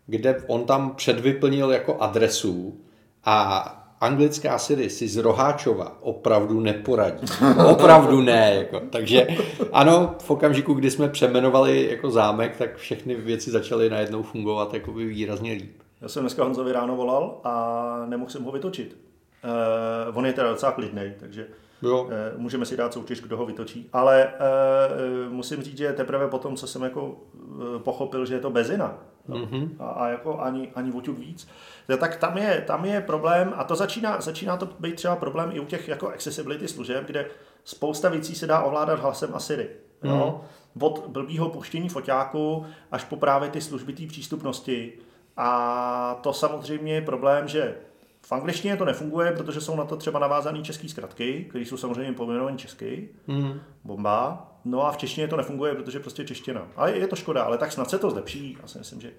kde 0.06 0.44
on 0.46 0.64
tam 0.64 0.94
předvyplnil 0.94 1.70
jako 1.70 1.98
adresu 1.98 2.80
a 3.24 3.85
anglická 4.06 4.58
Siri 4.58 4.90
si 4.90 5.08
z 5.08 5.16
Roháčova 5.16 5.96
opravdu 6.00 6.60
neporadí. 6.60 7.26
Opravdu 7.70 8.20
ne. 8.20 8.54
Jako. 8.54 8.80
Takže 8.90 9.26
ano, 9.72 10.14
v 10.22 10.30
okamžiku, 10.30 10.74
kdy 10.74 10.90
jsme 10.90 11.08
přemenovali 11.08 11.88
jako 11.90 12.10
zámek, 12.10 12.56
tak 12.56 12.76
všechny 12.76 13.14
věci 13.14 13.50
začaly 13.50 13.90
najednou 13.90 14.22
fungovat 14.22 14.74
jako 14.74 14.92
by 14.92 15.04
výrazně 15.04 15.52
líp. 15.52 15.82
Já 16.00 16.08
jsem 16.08 16.22
dneska 16.22 16.44
Honzovi 16.44 16.72
ráno 16.72 16.96
volal 16.96 17.40
a 17.44 18.04
nemohl 18.08 18.30
jsem 18.30 18.44
ho 18.44 18.52
vytočit. 18.52 18.96
Uh, 20.08 20.18
on 20.18 20.26
je 20.26 20.32
teda 20.32 20.50
docela 20.50 20.72
klidný, 20.72 21.12
takže 21.20 21.46
jo. 21.82 22.02
Uh, 22.02 22.10
můžeme 22.36 22.66
si 22.66 22.76
dát 22.76 22.92
soutěž, 22.92 23.20
kdo 23.20 23.36
ho 23.36 23.46
vytočí. 23.46 23.88
Ale 23.92 24.32
uh, 25.26 25.32
musím 25.32 25.62
říct, 25.62 25.78
že 25.78 25.92
teprve 25.92 26.28
potom, 26.28 26.56
co 26.56 26.66
jsem 26.66 26.82
jako 26.82 27.02
uh, 27.04 27.78
pochopil, 27.78 28.26
že 28.26 28.34
je 28.34 28.40
to 28.40 28.50
bezina, 28.50 28.98
no, 29.28 29.36
mm-hmm. 29.36 29.68
a, 29.78 29.88
a 29.88 30.08
jako 30.08 30.40
ani, 30.40 30.72
ani 30.74 30.90
voťuk 30.90 31.18
víc, 31.18 31.48
tak 31.98 32.16
tam 32.16 32.38
je, 32.38 32.64
tam 32.66 32.84
je 32.84 33.00
problém, 33.00 33.52
a 33.56 33.64
to 33.64 33.76
začíná, 33.76 34.20
začíná 34.20 34.56
to 34.56 34.68
být 34.80 34.94
třeba 34.94 35.16
problém 35.16 35.50
i 35.52 35.60
u 35.60 35.64
těch 35.64 35.88
jako 35.88 36.08
accessibility 36.08 36.68
služeb, 36.68 37.06
kde 37.06 37.26
spousta 37.64 38.08
věcí 38.08 38.34
se 38.34 38.46
dá 38.46 38.60
ovládat 38.60 39.00
hlasem 39.00 39.30
a 39.34 39.38
Siri. 39.38 39.68
Mm. 40.02 40.10
Jo? 40.10 40.40
Od 40.80 41.06
blbýho 41.06 41.48
puštění 41.48 41.88
foťáku 41.88 42.66
až 42.92 43.04
po 43.04 43.16
právě 43.16 43.50
ty 43.50 43.60
služby 43.60 43.92
té 43.92 44.06
přístupnosti. 44.06 44.92
A 45.36 46.20
to 46.22 46.32
samozřejmě 46.32 46.94
je 46.94 47.02
problém, 47.02 47.48
že 47.48 47.76
v 48.26 48.32
angličtině 48.32 48.76
to 48.76 48.84
nefunguje, 48.84 49.32
protože 49.32 49.60
jsou 49.60 49.76
na 49.76 49.84
to 49.84 49.96
třeba 49.96 50.18
navázané 50.18 50.62
české 50.62 50.88
zkratky, 50.88 51.46
které 51.48 51.64
jsou 51.64 51.76
samozřejmě 51.76 52.12
pojmenované 52.12 52.56
česky. 52.56 53.08
Mm. 53.26 53.60
Bomba. 53.84 54.52
No 54.68 54.86
a 54.86 54.92
v 54.92 54.96
češtině 54.96 55.28
to 55.28 55.36
nefunguje, 55.36 55.74
protože 55.74 56.00
prostě 56.00 56.24
čeština. 56.24 56.68
Ale 56.76 56.96
je 56.96 57.06
to 57.06 57.16
škoda, 57.16 57.42
ale 57.42 57.58
tak 57.58 57.72
snad 57.72 57.90
se 57.90 57.98
to 57.98 58.10
zlepší. 58.10 58.58
Já 58.62 58.68
si 58.68 58.78
myslím, 58.78 59.00
že 59.00 59.12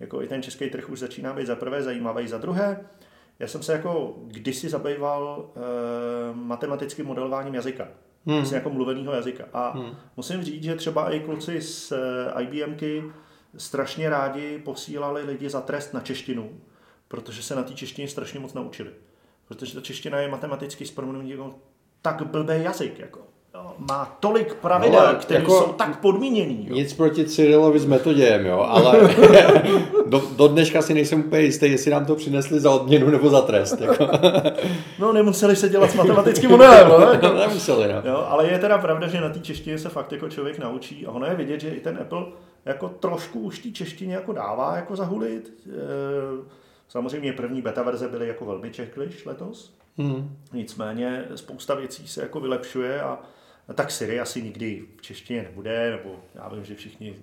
jako 0.00 0.22
i 0.22 0.26
ten 0.26 0.42
český 0.42 0.70
trh 0.70 0.90
už 0.90 0.98
začíná 0.98 1.32
být 1.32 1.46
za 1.46 1.56
prvé 1.56 1.82
zajímavý. 1.82 2.28
Za 2.28 2.38
druhé, 2.38 2.86
já 3.38 3.46
jsem 3.46 3.62
se 3.62 3.72
jako 3.72 4.14
kdysi 4.26 4.68
zabýval 4.68 5.50
e, 5.56 5.60
matematickým 6.34 7.06
modelováním 7.06 7.54
jazyka. 7.54 7.88
Hmm. 8.26 8.36
Vlastně 8.36 8.56
jako 8.56 8.70
mluveného 8.70 9.12
jazyka. 9.12 9.44
A 9.52 9.70
hmm. 9.70 9.96
musím 10.16 10.42
říct, 10.42 10.62
že 10.62 10.76
třeba 10.76 11.10
i 11.10 11.20
kluci 11.20 11.60
z 11.60 11.92
e, 11.92 12.42
IBMky 12.42 13.04
strašně 13.56 14.10
rádi 14.10 14.58
posílali 14.58 15.22
lidi 15.22 15.50
za 15.50 15.60
trest 15.60 15.94
na 15.94 16.00
češtinu, 16.00 16.60
protože 17.08 17.42
se 17.42 17.54
na 17.54 17.62
té 17.62 17.74
češtině 17.74 18.08
strašně 18.08 18.40
moc 18.40 18.54
naučili. 18.54 18.90
Protože 19.48 19.74
ta 19.74 19.80
čeština 19.80 20.18
je 20.18 20.28
matematicky 20.28 20.86
s 20.86 20.94
tak 22.02 22.22
blbý 22.26 22.62
jazyk. 22.62 22.98
Jako 22.98 23.37
má 23.78 24.16
tolik 24.20 24.54
pravidel, 24.54 25.12
no, 25.12 25.18
které 25.18 25.40
jako 25.40 25.58
jsou 25.58 25.72
tak 25.72 26.00
podmíněný. 26.00 26.66
Jo. 26.68 26.74
Nic 26.74 26.92
proti 26.92 27.24
Cyrilovi 27.24 27.78
s 27.78 27.86
metodějem, 27.86 28.46
jo, 28.46 28.60
ale 28.60 29.00
do, 30.06 30.22
do, 30.36 30.48
dneška 30.48 30.82
si 30.82 30.94
nejsem 30.94 31.20
úplně 31.20 31.42
jistý, 31.42 31.70
jestli 31.70 31.90
nám 31.90 32.06
to 32.06 32.14
přinesli 32.14 32.60
za 32.60 32.70
odměnu 32.70 33.10
nebo 33.10 33.30
za 33.30 33.40
trest. 33.40 33.80
Jako. 33.80 34.08
no, 34.98 35.12
nemuseli 35.12 35.56
se 35.56 35.68
dělat 35.68 35.90
s 35.90 35.94
matematickým 35.94 36.50
modelem. 36.50 36.88
No, 36.88 37.00
jako. 37.00 37.28
nemuseli, 37.38 37.92
no. 37.92 38.10
jo. 38.10 38.26
Ale 38.28 38.46
je 38.46 38.58
teda 38.58 38.78
pravda, 38.78 39.08
že 39.08 39.20
na 39.20 39.28
té 39.28 39.38
češtině 39.38 39.78
se 39.78 39.88
fakt 39.88 40.12
jako 40.12 40.28
člověk 40.28 40.58
naučí 40.58 41.06
a 41.06 41.10
ono 41.10 41.26
je 41.26 41.34
vidět, 41.34 41.60
že 41.60 41.70
i 41.70 41.80
ten 41.80 41.98
Apple 42.00 42.24
jako 42.64 42.88
trošku 42.88 43.40
už 43.40 43.58
té 43.58 43.70
češtině 43.70 44.14
jako 44.14 44.32
dává 44.32 44.76
jako 44.76 44.96
zahulit. 44.96 45.52
E, 45.66 45.72
samozřejmě 46.88 47.32
první 47.32 47.62
beta 47.62 47.82
verze 47.82 48.08
byly 48.08 48.28
jako 48.28 48.44
velmi 48.44 48.70
čekliš 48.70 49.24
letos. 49.24 49.74
Hmm. 49.98 50.36
Nicméně 50.52 51.24
spousta 51.34 51.74
věcí 51.74 52.08
se 52.08 52.22
jako 52.22 52.40
vylepšuje 52.40 53.02
a 53.02 53.08
No 53.10 53.18
tak 53.74 53.90
Siri 53.90 54.20
asi 54.20 54.42
nikdy 54.42 54.82
v 54.96 55.02
češtině 55.02 55.42
nebude, 55.42 55.90
nebo 55.90 56.16
já 56.34 56.48
vím, 56.48 56.64
že 56.64 56.74
všichni 56.74 57.14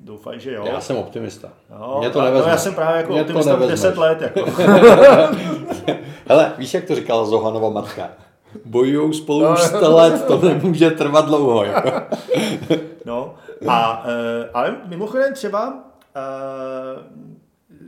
doufají, 0.00 0.40
že 0.40 0.54
jo. 0.54 0.64
Já 0.66 0.80
jsem 0.80 0.96
optimista. 0.96 1.52
Jo, 1.70 1.96
Mě 1.98 2.10
to 2.10 2.22
nevezme. 2.22 2.46
No, 2.46 2.52
já 2.52 2.56
jsem 2.56 2.74
právě 2.74 2.96
jako 2.96 3.12
Mě 3.12 3.20
optimista 3.20 3.56
10 3.56 3.96
let. 3.96 4.20
Jako. 4.20 4.44
Hele, 6.26 6.52
víš, 6.58 6.74
jak 6.74 6.84
to 6.84 6.94
říkala 6.94 7.24
Zohanova 7.24 7.70
matka? 7.70 8.10
Bojujou 8.64 9.12
spolu 9.12 9.44
no, 9.44 9.52
už 9.52 9.60
100 9.60 9.96
let, 9.96 10.24
to 10.26 10.40
nemůže 10.42 10.90
trvat 10.90 11.26
dlouho. 11.26 11.64
Jako. 11.64 11.90
no, 13.04 13.34
a, 13.68 14.06
eh, 14.06 14.50
ale 14.54 14.76
mimochodem 14.86 15.34
třeba 15.34 15.84
eh, 16.16 17.24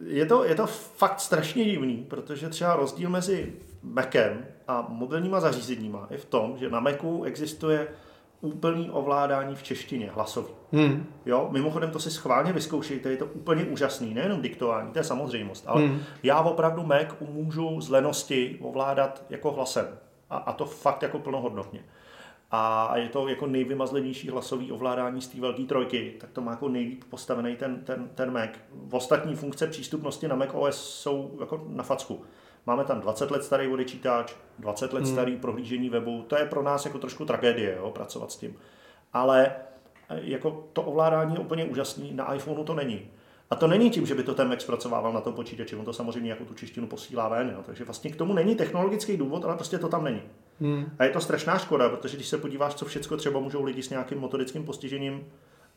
je 0.06 0.26
to, 0.26 0.44
je 0.44 0.54
to 0.54 0.66
fakt 0.96 1.20
strašně 1.20 1.64
divný, 1.64 2.06
protože 2.08 2.48
třeba 2.48 2.76
rozdíl 2.76 3.10
mezi 3.10 3.52
Macem 3.92 4.46
a 4.68 4.86
mobilníma 4.88 5.40
zařízeníma 5.40 6.06
je 6.10 6.18
v 6.18 6.24
tom, 6.24 6.56
že 6.58 6.70
na 6.70 6.80
Macu 6.80 7.24
existuje 7.24 7.88
úplný 8.40 8.90
ovládání 8.90 9.54
v 9.54 9.62
češtině, 9.62 10.10
hlasový. 10.14 10.54
Hmm. 10.72 11.06
Jo, 11.26 11.48
mimochodem 11.50 11.90
to 11.90 11.98
si 11.98 12.10
schválně 12.10 12.52
vyzkoušejte, 12.52 13.10
je 13.10 13.16
to 13.16 13.26
úplně 13.26 13.64
úžasný, 13.64 14.14
nejenom 14.14 14.42
diktování, 14.42 14.92
to 14.92 14.98
je 14.98 15.04
samozřejmost, 15.04 15.64
ale 15.66 15.82
hmm. 15.82 16.00
já 16.22 16.40
opravdu 16.40 16.82
Mac 16.82 17.06
můžu 17.20 17.80
z 17.80 17.88
lenosti 17.88 18.58
ovládat 18.60 19.24
jako 19.30 19.52
hlasem 19.52 19.86
a, 20.30 20.36
a 20.36 20.52
to 20.52 20.64
fakt 20.64 21.02
jako 21.02 21.18
plnohodnotně. 21.18 21.84
A 22.50 22.92
je 22.96 23.08
to 23.08 23.28
jako 23.28 23.46
nejvymazlenější 23.46 24.30
hlasový 24.30 24.72
ovládání 24.72 25.20
z 25.20 25.28
té 25.28 25.40
velké 25.40 25.62
trojky, 25.62 26.14
tak 26.20 26.30
to 26.30 26.40
má 26.40 26.50
jako 26.50 26.68
nejlíp 26.68 27.04
postavený 27.10 27.56
ten, 27.56 27.80
ten, 27.84 28.08
ten 28.14 28.32
Mac. 28.32 28.50
V 28.72 28.94
ostatní 28.94 29.34
funkce 29.34 29.66
přístupnosti 29.66 30.28
na 30.28 30.36
Mac 30.36 30.50
OS 30.52 31.00
jsou 31.00 31.36
jako 31.40 31.64
na 31.68 31.82
facku. 31.82 32.24
Máme 32.66 32.84
tam 32.84 33.00
20 33.00 33.30
let 33.30 33.44
starý 33.44 33.68
odečítač, 33.68 34.34
20 34.58 34.92
let 34.92 35.04
hmm. 35.04 35.12
starý 35.12 35.36
prohlížení 35.36 35.90
webu. 35.90 36.24
To 36.26 36.36
je 36.36 36.44
pro 36.44 36.62
nás 36.62 36.84
jako 36.84 36.98
trošku 36.98 37.24
tragédie, 37.24 37.76
jo, 37.76 37.90
pracovat 37.90 38.32
s 38.32 38.36
tím. 38.36 38.56
Ale 39.12 39.46
e, 39.46 40.20
jako 40.22 40.68
to 40.72 40.82
ovládání 40.82 41.34
je 41.34 41.40
úplně 41.40 41.64
úžasný, 41.64 42.12
na 42.12 42.34
iPhoneu 42.34 42.64
to 42.64 42.74
není. 42.74 43.10
A 43.50 43.56
to 43.56 43.66
není 43.66 43.90
tím, 43.90 44.06
že 44.06 44.14
by 44.14 44.22
to 44.22 44.34
ten 44.34 44.48
Mac 44.48 44.62
zpracovával 44.62 45.12
na 45.12 45.20
tom 45.20 45.34
počítači, 45.34 45.76
on 45.76 45.84
to 45.84 45.92
samozřejmě 45.92 46.30
jako 46.30 46.44
tu 46.44 46.54
češtinu 46.54 46.86
posílá 46.86 47.28
ven, 47.28 47.50
jo. 47.56 47.62
takže 47.66 47.84
vlastně 47.84 48.10
k 48.10 48.16
tomu 48.16 48.34
není 48.34 48.54
technologický 48.54 49.16
důvod, 49.16 49.44
ale 49.44 49.54
prostě 49.54 49.78
to 49.78 49.88
tam 49.88 50.04
není. 50.04 50.22
Hmm. 50.60 50.90
A 50.98 51.04
je 51.04 51.10
to 51.10 51.20
strašná 51.20 51.58
škoda, 51.58 51.88
protože 51.88 52.16
když 52.16 52.28
se 52.28 52.38
podíváš, 52.38 52.74
co 52.74 52.84
všechno 52.84 53.16
třeba 53.16 53.40
můžou 53.40 53.64
lidi 53.64 53.82
s 53.82 53.90
nějakým 53.90 54.18
motorickým 54.18 54.64
postižením 54.64 55.26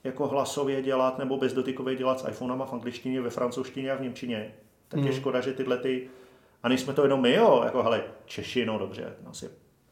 jako 0.04 0.28
hlasově 0.28 0.82
dělat 0.82 1.18
nebo 1.18 1.38
bezdotykově 1.38 1.96
dělat 1.96 2.20
s 2.20 2.28
iPhonama 2.30 2.66
v 2.66 2.74
angličtině, 2.74 3.22
ve 3.22 3.30
francouzštině 3.30 3.92
a 3.92 3.96
v 3.96 4.02
němčině, 4.02 4.54
tak 4.88 5.00
hmm. 5.00 5.08
je 5.08 5.14
škoda, 5.14 5.42
že 5.42 5.54
tyhle 5.54 5.78
ty 5.78 6.10
a 6.64 6.70
nejsme 6.70 6.94
to 6.94 7.04
jenom 7.04 7.22
my, 7.22 7.34
jo, 7.34 7.62
jako 7.66 7.84
hele, 7.84 8.04
Češi, 8.26 8.66
no 8.66 8.80
dobře, 8.80 9.14
asi 9.30 9.50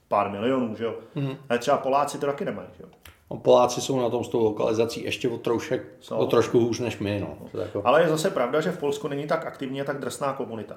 pár 0.07 0.31
milionů, 0.31 0.75
že 0.75 0.83
jo. 0.83 0.95
Mm-hmm. 1.15 1.37
Ale 1.49 1.59
třeba 1.59 1.77
Poláci 1.77 2.17
to 2.17 2.25
taky 2.25 2.45
nemají, 2.45 2.67
že 2.77 2.83
jo. 2.83 2.89
No, 3.31 3.37
Poláci 3.37 3.81
jsou 3.81 3.99
na 3.99 4.09
tom 4.09 4.23
s 4.23 4.29
tou 4.29 4.43
lokalizací 4.43 5.03
ještě 5.03 5.29
o, 5.29 5.37
troušek, 5.37 5.85
o 6.11 6.25
trošku 6.25 6.59
hůř 6.59 6.79
než 6.79 6.99
my. 6.99 7.19
No. 7.19 7.61
Jako... 7.61 7.81
Ale 7.85 8.01
je 8.01 8.09
zase 8.09 8.29
pravda, 8.29 8.61
že 8.61 8.71
v 8.71 8.77
Polsku 8.77 9.07
není 9.07 9.27
tak 9.27 9.45
aktivní 9.45 9.81
a 9.81 9.83
tak 9.83 9.99
drsná 9.99 10.33
komunita. 10.33 10.73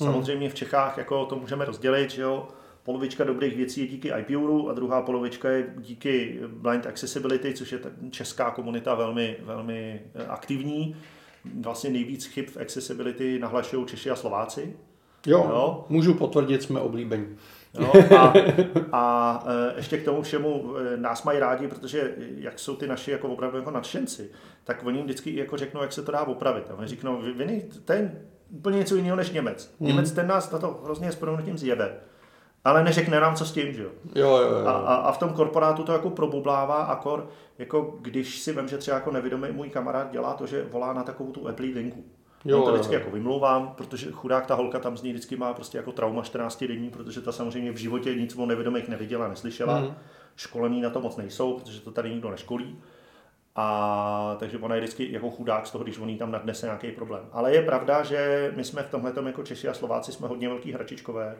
Mhm. 0.00 0.12
Samozřejmě 0.12 0.50
v 0.50 0.54
Čechách 0.54 0.98
jako 0.98 1.26
to 1.26 1.36
můžeme 1.36 1.64
rozdělit, 1.64 2.10
že 2.10 2.22
jo. 2.22 2.48
Polovička 2.82 3.24
dobrých 3.24 3.56
věcí 3.56 3.80
je 3.80 3.86
díky 3.86 4.12
iPuru 4.18 4.70
a 4.70 4.72
druhá 4.72 5.02
polovička 5.02 5.50
je 5.50 5.74
díky 5.78 6.40
Blind 6.48 6.86
Accessibility, 6.86 7.54
což 7.54 7.72
je 7.72 7.78
česká 8.10 8.50
komunita 8.50 8.94
velmi, 8.94 9.36
velmi 9.42 10.00
eh, 10.14 10.26
aktivní. 10.26 10.96
Vlastně 11.60 11.90
nejvíc 11.90 12.26
chyb 12.26 12.46
v 12.48 12.56
accessibility 12.56 13.38
nahlašují 13.38 13.86
Češi 13.86 14.10
a 14.10 14.16
Slováci. 14.16 14.76
Jo, 15.26 15.46
jo, 15.48 15.84
můžu 15.88 16.14
potvrdit, 16.14 16.62
jsme 16.62 16.80
oblíbení. 16.80 17.36
Jo, 17.80 17.92
a, 18.18 18.32
a 18.92 19.44
e, 19.46 19.76
ještě 19.76 19.98
k 19.98 20.04
tomu 20.04 20.22
všemu 20.22 20.74
e, 20.76 20.96
nás 20.96 21.22
mají 21.22 21.38
rádi, 21.38 21.68
protože 21.68 22.14
jak 22.36 22.58
jsou 22.58 22.76
ty 22.76 22.86
naši 22.86 23.10
jako 23.10 23.28
opravdu 23.28 23.58
jako 23.58 23.70
nadšenci, 23.70 24.30
tak 24.64 24.84
oni 24.84 24.98
jim 24.98 25.04
vždycky 25.04 25.36
jako 25.36 25.56
řeknou, 25.56 25.82
jak 25.82 25.92
se 25.92 26.02
to 26.02 26.12
dá 26.12 26.22
opravit. 26.24 26.70
A 26.70 26.74
oni 26.74 26.88
řeknou, 26.88 27.22
vy, 27.22 27.32
vy 27.32 27.68
je 27.92 28.12
úplně 28.50 28.78
něco 28.78 28.96
jiného 28.96 29.16
než 29.16 29.30
Němec. 29.30 29.74
Hmm. 29.80 29.88
Němec 29.88 30.12
ten 30.12 30.26
nás 30.26 30.50
na 30.50 30.58
to 30.58 30.80
hrozně 30.84 31.12
s 31.12 31.18
tím 31.44 31.58
zjebe. 31.58 31.94
Ale 32.64 32.84
neřekne 32.84 33.20
nám, 33.20 33.34
co 33.34 33.44
s 33.44 33.52
tím, 33.52 33.72
že 33.72 33.82
jo. 33.82 33.90
jo, 34.14 34.36
jo, 34.36 34.58
jo. 34.58 34.66
A, 34.66 34.72
a, 34.72 34.94
a, 34.94 35.12
v 35.12 35.18
tom 35.18 35.30
korporátu 35.32 35.82
to 35.82 35.92
jako 35.92 36.10
probublává, 36.10 36.82
akor, 36.82 37.28
jako 37.58 37.98
když 38.00 38.40
si 38.40 38.52
vím, 38.52 38.68
že 38.68 38.78
třeba 38.78 38.96
jako 38.96 39.10
nevědomý 39.10 39.48
můj 39.52 39.70
kamarád 39.70 40.10
dělá 40.12 40.34
to, 40.34 40.46
že 40.46 40.64
volá 40.70 40.92
na 40.92 41.02
takovou 41.02 41.32
tu 41.32 41.48
Apple 41.48 41.66
linku. 41.66 42.04
Jo, 42.44 42.62
to 42.62 42.72
vždycky 42.72 42.94
jo. 42.94 43.00
jako 43.00 43.10
vymlouvám, 43.10 43.74
protože 43.76 44.10
chudák 44.12 44.46
ta 44.46 44.54
holka 44.54 44.78
tam 44.78 44.96
z 44.96 45.02
ní 45.02 45.12
vždycky 45.12 45.36
má 45.36 45.54
prostě 45.54 45.78
jako 45.78 45.92
trauma 45.92 46.22
14 46.22 46.64
denní, 46.64 46.90
protože 46.90 47.20
ta 47.20 47.32
samozřejmě 47.32 47.72
v 47.72 47.76
životě 47.76 48.14
nic 48.14 48.36
o 48.36 48.46
nevědomých 48.46 48.88
neviděla, 48.88 49.28
neslyšela. 49.28 49.80
Mm. 49.80 49.94
Školení 50.36 50.80
na 50.80 50.90
to 50.90 51.00
moc 51.00 51.16
nejsou, 51.16 51.58
protože 51.58 51.80
to 51.80 51.90
tady 51.90 52.10
nikdo 52.10 52.30
neškolí. 52.30 52.78
A 53.56 54.36
takže 54.38 54.58
ona 54.58 54.74
je 54.74 54.80
vždycky 54.80 55.12
jako 55.12 55.30
chudák 55.30 55.66
z 55.66 55.70
toho, 55.70 55.84
když 55.84 55.98
on 55.98 56.18
tam 56.18 56.30
nadnese 56.30 56.66
nějaký 56.66 56.92
problém. 56.92 57.24
Ale 57.32 57.54
je 57.54 57.62
pravda, 57.62 58.02
že 58.02 58.52
my 58.56 58.64
jsme 58.64 58.82
v 58.82 58.90
tomhle 58.90 59.12
jako 59.26 59.42
Češi 59.42 59.68
a 59.68 59.74
Slováci 59.74 60.12
jsme 60.12 60.28
hodně 60.28 60.48
velký 60.48 60.72
hračičkové 60.72 61.36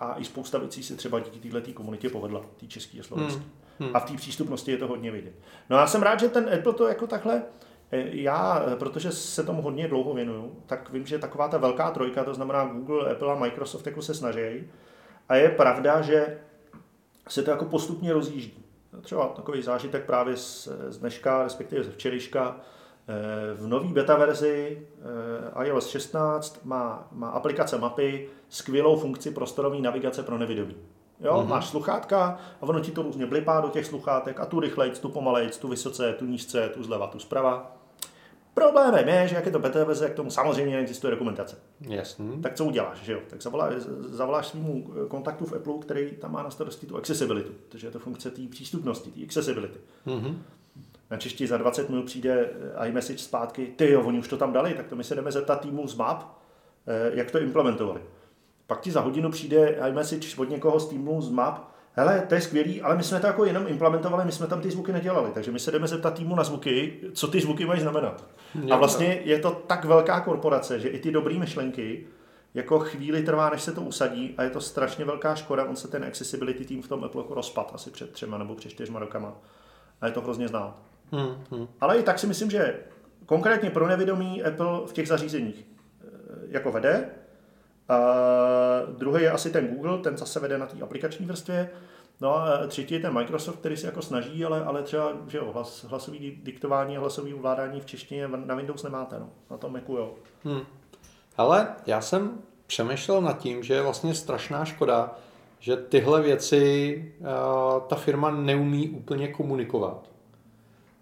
a 0.00 0.14
i 0.18 0.24
spousta 0.24 0.58
věcí 0.58 0.82
se 0.82 0.96
třeba 0.96 1.20
díky 1.20 1.50
této 1.50 1.72
komunitě 1.72 2.10
povedla, 2.10 2.40
té 2.60 2.66
české 2.66 3.00
a 3.00 3.02
slovenské. 3.02 3.40
Hmm. 3.40 3.50
Hmm. 3.78 3.96
A 3.96 4.00
v 4.00 4.10
té 4.10 4.16
přístupnosti 4.16 4.70
je 4.70 4.76
to 4.76 4.86
hodně 4.86 5.10
vidět. 5.10 5.34
No 5.70 5.76
já 5.76 5.86
jsem 5.86 6.02
rád, 6.02 6.20
že 6.20 6.28
ten 6.28 6.50
Apple 6.54 6.72
to 6.72 6.88
jako 6.88 7.06
takhle 7.06 7.42
já, 8.10 8.64
eh, 8.66 8.76
protože 8.76 9.12
se 9.12 9.42
tomu 9.42 9.62
hodně 9.62 9.88
dlouho 9.88 10.14
věnuju, 10.14 10.56
tak 10.66 10.90
vím, 10.90 11.06
že 11.06 11.18
taková 11.18 11.48
ta 11.48 11.58
velká 11.58 11.90
trojka, 11.90 12.24
to 12.24 12.34
znamená 12.34 12.64
Google, 12.64 13.12
Apple 13.12 13.32
a 13.32 13.34
Microsoft, 13.34 13.86
jako 13.86 14.02
se 14.02 14.14
snaží. 14.14 14.70
A 15.28 15.34
je 15.34 15.48
pravda, 15.48 16.02
že 16.02 16.38
se 17.28 17.42
to 17.42 17.50
jako 17.50 17.64
postupně 17.64 18.12
rozjíždí. 18.12 18.64
Třeba 19.00 19.26
takový 19.26 19.62
zážitek 19.62 20.04
právě 20.04 20.36
z, 20.36 20.68
z 20.88 20.98
dneška, 20.98 21.42
respektive 21.42 21.84
ze 21.84 21.90
včerejška, 21.90 22.56
eh, 23.08 23.54
v 23.54 23.66
nový 23.66 23.92
beta 23.92 24.16
verzi 24.16 24.86
eh, 25.60 25.66
iOS 25.66 25.88
16 25.88 26.64
má, 26.64 27.08
má 27.12 27.28
aplikace 27.28 27.78
mapy 27.78 28.28
skvělou 28.48 28.96
funkci 28.96 29.30
prostorové 29.30 29.78
navigace 29.78 30.22
pro 30.22 30.38
nevidomí. 30.38 30.76
Jo, 31.20 31.32
mm-hmm. 31.32 31.48
máš 31.48 31.68
sluchátka 31.68 32.38
a 32.60 32.62
ono 32.62 32.80
ti 32.80 32.90
to 32.90 33.02
různě 33.02 33.26
blipá 33.26 33.60
do 33.60 33.68
těch 33.68 33.86
sluchátek 33.86 34.40
a 34.40 34.46
tu 34.46 34.60
rychlejc, 34.60 34.98
tu 34.98 35.08
pomalejc, 35.08 35.58
tu 35.58 35.68
vysoce, 35.68 36.12
tu 36.12 36.26
nízce, 36.26 36.68
tu 36.68 36.82
zleva, 36.82 37.06
tu 37.06 37.18
zprava. 37.18 37.76
Problémem 38.54 39.08
je, 39.08 39.28
že 39.28 39.34
jak 39.34 39.46
je 39.46 39.52
to 39.52 39.58
verze, 39.58 40.10
k 40.10 40.14
tomu 40.14 40.30
samozřejmě 40.30 40.76
neexistuje 40.76 41.10
dokumentace. 41.10 41.56
Jasný. 41.80 42.42
Tak 42.42 42.54
co 42.54 42.64
uděláš, 42.64 42.98
že 43.02 43.12
jo? 43.12 43.20
Tak 43.30 43.42
zavoláš, 43.42 43.74
zavoláš 44.08 44.46
svýmu 44.46 44.94
kontaktu 45.08 45.46
v 45.46 45.52
Apple, 45.52 45.74
který 45.80 46.10
tam 46.10 46.32
má 46.32 46.42
na 46.42 46.50
starosti 46.50 46.86
tu 46.86 46.96
accessibility, 46.96 47.52
takže 47.68 47.86
je 47.86 47.90
to 47.90 47.98
funkce 47.98 48.30
té 48.30 48.42
přístupnosti, 48.50 49.10
té 49.10 49.24
accessibility. 49.24 49.78
Mm-hmm. 50.06 50.36
Na 51.10 51.16
čeští 51.16 51.46
za 51.46 51.56
20 51.56 51.88
minut 51.88 52.04
přijde 52.04 52.50
iMessage 52.86 53.18
zpátky, 53.18 53.66
ty 53.76 53.90
jo, 53.90 54.02
oni 54.02 54.18
už 54.18 54.28
to 54.28 54.36
tam 54.36 54.52
dali, 54.52 54.74
tak 54.74 54.86
to 54.86 54.96
my 54.96 55.04
se 55.04 55.14
jdeme 55.14 55.32
zeptat 55.32 55.60
týmu 55.60 55.88
z 55.88 55.94
Map, 55.94 56.22
eh, 56.86 57.10
jak 57.14 57.30
to 57.30 57.38
implementovali. 57.38 58.00
Pak 58.66 58.80
ti 58.80 58.90
za 58.90 59.00
hodinu 59.00 59.30
přijde 59.30 59.78
iMessage 59.88 60.36
od 60.36 60.50
někoho 60.50 60.80
z 60.80 60.88
týmu 60.88 61.22
z 61.22 61.30
Map, 61.30 61.73
hele, 61.94 62.24
to 62.28 62.34
je 62.34 62.40
skvělý, 62.40 62.82
ale 62.82 62.96
my 62.96 63.02
jsme 63.02 63.20
to 63.20 63.26
jako 63.26 63.44
jenom 63.44 63.66
implementovali, 63.66 64.24
my 64.24 64.32
jsme 64.32 64.46
tam 64.46 64.60
ty 64.60 64.70
zvuky 64.70 64.92
nedělali, 64.92 65.30
takže 65.34 65.50
my 65.50 65.58
se 65.58 65.70
jdeme 65.70 65.88
zeptat 65.88 66.14
týmu 66.14 66.36
na 66.36 66.44
zvuky, 66.44 67.00
co 67.12 67.28
ty 67.28 67.40
zvuky 67.40 67.66
mají 67.66 67.80
znamenat. 67.80 68.24
A 68.70 68.76
vlastně 68.76 69.20
je 69.24 69.38
to 69.38 69.50
tak 69.50 69.84
velká 69.84 70.20
korporace, 70.20 70.80
že 70.80 70.88
i 70.88 70.98
ty 70.98 71.10
dobré 71.10 71.38
myšlenky, 71.38 72.06
jako 72.54 72.78
chvíli 72.78 73.22
trvá, 73.22 73.50
než 73.50 73.62
se 73.62 73.72
to 73.72 73.80
usadí 73.80 74.34
a 74.36 74.42
je 74.42 74.50
to 74.50 74.60
strašně 74.60 75.04
velká 75.04 75.34
škoda, 75.34 75.64
on 75.64 75.76
se 75.76 75.88
ten 75.88 76.04
accessibility 76.04 76.64
tým 76.64 76.82
v 76.82 76.88
tom 76.88 77.04
Apple 77.04 77.24
rozpad 77.30 77.70
asi 77.74 77.90
před 77.90 78.12
třema 78.12 78.38
nebo 78.38 78.54
před 78.54 78.68
čtyřma 78.68 79.00
rokama. 79.00 79.36
A 80.00 80.06
je 80.06 80.12
to 80.12 80.20
hrozně 80.20 80.48
znát. 80.48 80.76
Hmm, 81.12 81.44
hmm. 81.50 81.68
Ale 81.80 81.98
i 81.98 82.02
tak 82.02 82.18
si 82.18 82.26
myslím, 82.26 82.50
že 82.50 82.78
konkrétně 83.26 83.70
pro 83.70 83.88
nevědomí 83.88 84.42
Apple 84.42 84.86
v 84.86 84.92
těch 84.92 85.08
zařízeních 85.08 85.64
eh, 85.64 86.06
jako 86.48 86.72
vede, 86.72 87.10
a 87.88 87.98
druhý 88.98 89.22
je 89.22 89.30
asi 89.30 89.50
ten 89.50 89.68
Google, 89.68 89.98
ten 89.98 90.16
zase 90.16 90.40
vede 90.40 90.58
na 90.58 90.66
té 90.66 90.76
aplikační 90.82 91.26
vrstvě. 91.26 91.70
No 92.20 92.36
a 92.36 92.66
třetí 92.66 92.94
je 92.94 93.00
ten 93.00 93.14
Microsoft, 93.14 93.58
který 93.58 93.76
se 93.76 93.86
jako 93.86 94.02
snaží, 94.02 94.44
ale, 94.44 94.64
ale 94.64 94.82
třeba 94.82 95.12
že 95.28 95.38
jo, 95.38 95.50
hlas, 95.52 95.84
hlasový 95.84 96.40
diktování 96.42 96.96
a 96.96 97.00
hlasový 97.00 97.34
ovládání 97.34 97.80
v 97.80 97.86
češtině 97.86 98.28
na 98.28 98.54
Windows 98.54 98.82
nemáte, 98.82 99.18
no. 99.18 99.28
na 99.50 99.56
tom 99.56 99.72
Macu 99.72 99.92
jo. 99.92 100.14
Hmm. 100.44 100.60
Ale 101.36 101.68
já 101.86 102.00
jsem 102.00 102.38
přemýšlel 102.66 103.20
nad 103.20 103.38
tím, 103.38 103.62
že 103.62 103.74
je 103.74 103.82
vlastně 103.82 104.14
strašná 104.14 104.64
škoda, 104.64 105.14
že 105.58 105.76
tyhle 105.76 106.22
věci 106.22 107.14
uh, 107.20 107.26
ta 107.88 107.96
firma 107.96 108.30
neumí 108.30 108.88
úplně 108.88 109.28
komunikovat. 109.28 110.10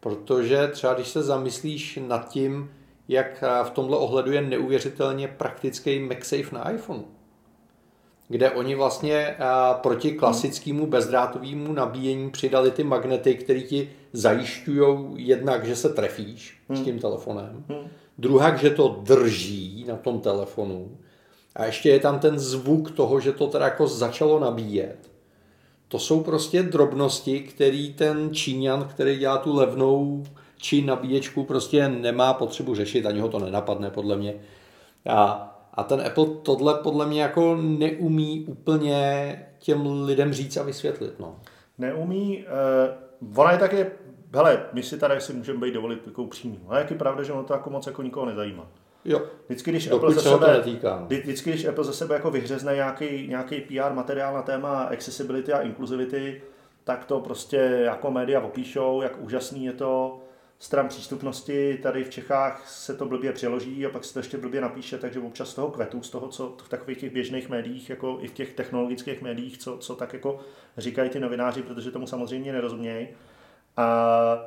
Protože 0.01 0.68
třeba 0.68 0.95
když 0.95 1.09
se 1.09 1.23
zamyslíš 1.23 1.99
nad 2.07 2.29
tím, 2.29 2.71
jak 3.09 3.45
v 3.65 3.71
tomhle 3.71 3.97
ohledu 3.97 4.33
je 4.33 4.43
neuvěřitelně 4.43 5.29
praktický 5.29 5.99
MagSafe 5.99 6.55
na 6.55 6.71
iPhone, 6.71 7.03
kde 8.29 8.51
oni 8.51 8.75
vlastně 8.75 9.37
proti 9.75 10.12
klasickému 10.12 10.87
bezdrátovému 10.87 11.73
nabíjení 11.73 12.31
přidali 12.31 12.71
ty 12.71 12.85
magnety, 12.85 13.35
které 13.35 13.61
ti 13.61 13.91
zajišťují 14.12 14.99
jednak, 15.17 15.65
že 15.65 15.77
se 15.77 15.88
trefíš 15.88 16.61
s 16.69 16.81
tím 16.81 16.99
telefonem, 16.99 17.65
druhá, 18.19 18.57
že 18.57 18.71
to 18.71 19.01
drží 19.03 19.85
na 19.88 19.97
tom 19.97 20.21
telefonu 20.21 20.99
a 21.57 21.65
ještě 21.65 21.88
je 21.88 22.01
tam 22.01 22.19
ten 22.19 22.38
zvuk 22.38 22.91
toho, 22.91 23.21
že 23.21 23.33
to 23.33 23.47
teda 23.47 23.65
jako 23.65 23.87
začalo 23.87 24.41
nabíjet. 24.41 25.11
To 25.88 25.99
jsou 25.99 26.23
prostě 26.23 26.62
drobnosti, 26.62 27.41
který 27.41 27.95
ten 27.95 28.35
Číňan, 28.35 28.85
který 28.85 29.19
dělá 29.19 29.38
tu 29.38 29.57
levnou 29.57 30.25
či 30.62 30.83
nabíječku 30.83 31.44
prostě 31.44 31.88
nemá 31.88 32.35
potřebu 32.35 32.75
řešit, 32.75 33.07
ani 33.07 33.20
ho 33.20 33.29
to 33.29 33.38
nenapadne 33.38 33.90
podle 33.90 34.16
mě. 34.16 34.35
A, 35.09 35.48
a 35.75 35.83
ten 35.83 36.01
Apple 36.01 36.27
tohle 36.42 36.75
podle 36.75 37.07
mě 37.07 37.22
jako 37.22 37.57
neumí 37.61 38.44
úplně 38.48 39.46
těm 39.59 40.05
lidem 40.05 40.33
říct 40.33 40.57
a 40.57 40.62
vysvětlit. 40.62 41.14
No. 41.18 41.40
Neumí, 41.79 42.44
uh, 43.22 43.38
ona 43.38 43.53
je 43.53 43.59
také, 43.59 43.90
hele, 44.35 44.66
my 44.72 44.83
si 44.83 44.98
tady 44.98 45.20
si 45.20 45.33
můžeme 45.33 45.59
být 45.59 45.75
dovolit 45.75 46.03
takovou 46.03 46.29
přímý. 46.29 46.61
A 46.68 46.79
jak 46.79 46.90
je 46.90 46.96
pravda, 46.96 47.22
že 47.22 47.33
ono 47.33 47.44
to 47.44 47.55
jako 47.55 47.70
moc 47.70 47.87
jako 47.87 48.03
nikoho 48.03 48.27
nezajímá. 48.27 48.66
Jo. 49.05 49.22
Vždycky, 49.46 49.70
když 49.70 49.90
Apple, 49.90 50.12
ze 50.12 50.20
sebe, 50.20 50.53
netýká. 50.53 51.07
vždycky, 51.09 51.51
když 51.51 51.64
Apple 51.64 51.85
ze 51.85 51.92
sebe 51.92 52.14
jako 52.14 52.31
vyhřezne 52.31 52.75
nějaký, 52.75 53.29
nějaký 53.29 53.61
PR 53.61 53.92
materiál 53.92 54.35
na 54.35 54.42
téma 54.42 54.83
accessibility 54.83 55.53
a 55.53 55.61
inclusivity, 55.61 56.42
tak 56.85 57.05
to 57.05 57.20
prostě 57.20 57.57
jako 57.85 58.11
média 58.11 58.40
opíšou, 58.40 59.03
jak 59.03 59.22
úžasný 59.22 59.64
je 59.64 59.72
to, 59.72 60.22
stran 60.62 60.88
přístupnosti. 60.88 61.79
Tady 61.83 62.05
v 62.05 62.11
Čechách 62.11 62.68
se 62.68 62.94
to 62.94 63.07
blbě 63.07 63.33
přeloží 63.33 63.87
a 63.87 63.90
pak 63.90 64.05
se 64.05 64.12
to 64.12 64.18
ještě 64.18 64.38
blbě 64.38 64.61
napíše, 64.61 64.98
takže 64.98 65.20
občas 65.20 65.48
z 65.48 65.55
toho 65.55 65.70
kvetu, 65.70 66.03
z 66.03 66.11
toho, 66.11 66.29
co 66.29 66.57
v 66.64 66.68
takových 66.68 66.98
těch 66.98 67.12
běžných 67.12 67.48
médiích, 67.48 67.90
jako 67.90 68.18
i 68.20 68.29
v 68.29 68.33
těch 68.33 68.53
technologických 68.53 69.22
médiích, 69.22 69.59
co, 69.59 69.79
co 69.79 69.96
tak 69.96 70.12
jako 70.12 70.40
říkají 70.79 71.11
ty 71.11 71.20
novináři, 71.20 71.62
protože 71.62 71.90
tomu 71.90 72.07
samozřejmě 72.07 72.53
nerozumějí. 72.53 73.09
A, 73.77 74.38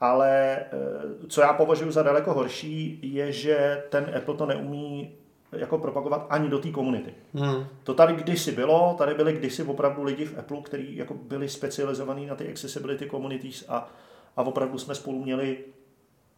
ale 0.00 0.56
e, 0.56 0.66
co 1.28 1.40
já 1.40 1.52
považuji 1.52 1.90
za 1.90 2.02
daleko 2.02 2.34
horší, 2.34 3.00
je, 3.02 3.32
že 3.32 3.82
ten 3.88 4.12
Apple 4.16 4.34
to 4.34 4.46
neumí 4.46 5.14
jako 5.52 5.78
propagovat 5.78 6.26
ani 6.30 6.48
do 6.48 6.58
té 6.58 6.70
komunity. 6.70 7.14
Hmm. 7.34 7.66
To 7.84 7.94
tady 7.94 8.14
kdysi 8.14 8.52
bylo, 8.52 8.94
tady 8.98 9.14
byli 9.14 9.32
kdysi 9.32 9.62
opravdu 9.62 10.02
lidi 10.02 10.24
v 10.24 10.38
Apple, 10.38 10.62
kteří 10.62 10.96
jako 10.96 11.14
byli 11.14 11.48
specializovaní 11.48 12.26
na 12.26 12.34
ty 12.34 12.50
accessibility 12.50 13.10
communities 13.10 13.64
a 13.68 13.90
a 14.36 14.42
opravdu 14.42 14.78
jsme 14.78 14.94
spolu 14.94 15.22
měli 15.22 15.64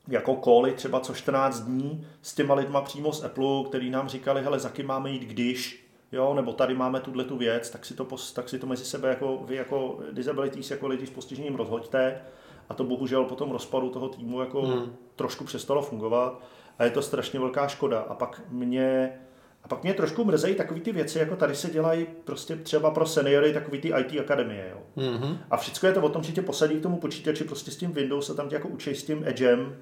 jako 0.09 0.35
koly 0.37 0.73
třeba 0.73 1.01
co 1.01 1.15
14 1.15 1.61
dní 1.61 2.07
s 2.23 2.35
těma 2.35 2.55
lidma 2.55 2.81
přímo 2.81 3.13
z 3.13 3.25
Apple, 3.25 3.65
který 3.69 3.91
nám 3.91 4.09
říkali, 4.09 4.43
hele, 4.43 4.59
za 4.59 4.69
kým 4.69 4.87
máme 4.87 5.11
jít 5.11 5.23
když, 5.23 5.89
jo, 6.13 6.35
nebo 6.35 6.53
tady 6.53 6.75
máme 6.75 7.01
tuhle 7.01 7.25
tu 7.25 7.37
věc, 7.37 7.71
tak 7.71 7.85
si 7.85 7.95
to, 7.95 8.07
tak 8.35 8.49
si 8.49 8.59
to 8.59 8.67
mezi 8.67 8.85
sebe 8.85 9.09
jako 9.09 9.43
vy 9.45 9.55
jako 9.55 9.99
disabilities, 10.13 10.71
jako 10.71 10.87
lidi 10.87 11.07
s 11.07 11.11
postižením 11.11 11.55
rozhoďte. 11.55 12.21
A 12.69 12.75
to 12.75 12.85
bohužel 12.85 13.25
po 13.25 13.35
tom 13.35 13.51
rozpadu 13.51 13.91
toho 13.91 14.09
týmu 14.09 14.41
jako 14.41 14.63
hmm. 14.63 14.97
trošku 15.17 15.45
přestalo 15.45 15.83
fungovat 15.83 16.43
a 16.79 16.85
je 16.85 16.91
to 16.91 17.03
strašně 17.03 17.41
velká 17.41 17.69
škoda. 17.69 18.01
A 18.01 18.15
pak 18.15 18.43
mě 18.49 19.19
a 19.68 19.74
pak 19.74 19.83
mě 19.83 19.94
trošku 19.94 20.24
mrzejí 20.24 20.54
takové 20.54 20.81
ty 20.81 20.92
věci, 20.92 21.18
jako 21.18 21.37
tady 21.37 21.54
se 21.54 21.70
dělají 21.70 22.07
prostě 22.24 22.57
třeba 22.57 22.90
pro 22.90 23.07
seniory 23.07 23.52
takový 23.52 23.81
ty 23.81 23.88
IT 23.88 24.20
akademie. 24.20 24.70
Jo. 24.70 24.83
Mm-hmm. 24.96 25.38
A 25.50 25.57
všechno 25.57 25.88
je 25.88 25.92
to 25.92 26.02
o 26.02 26.09
tom, 26.09 26.22
že 26.22 26.33
tě 26.33 26.42
posadí 26.42 26.74
k 26.74 26.83
tomu 26.83 26.96
počítači 26.96 27.44
prostě 27.44 27.70
s 27.70 27.76
tím 27.76 27.92
Windows 27.92 28.31
a 28.31 28.35
tam 28.35 28.48
tě 28.48 28.54
jako 28.54 28.68
učí 28.68 28.94
s 28.94 29.04
tím 29.04 29.22
Edgem 29.26 29.76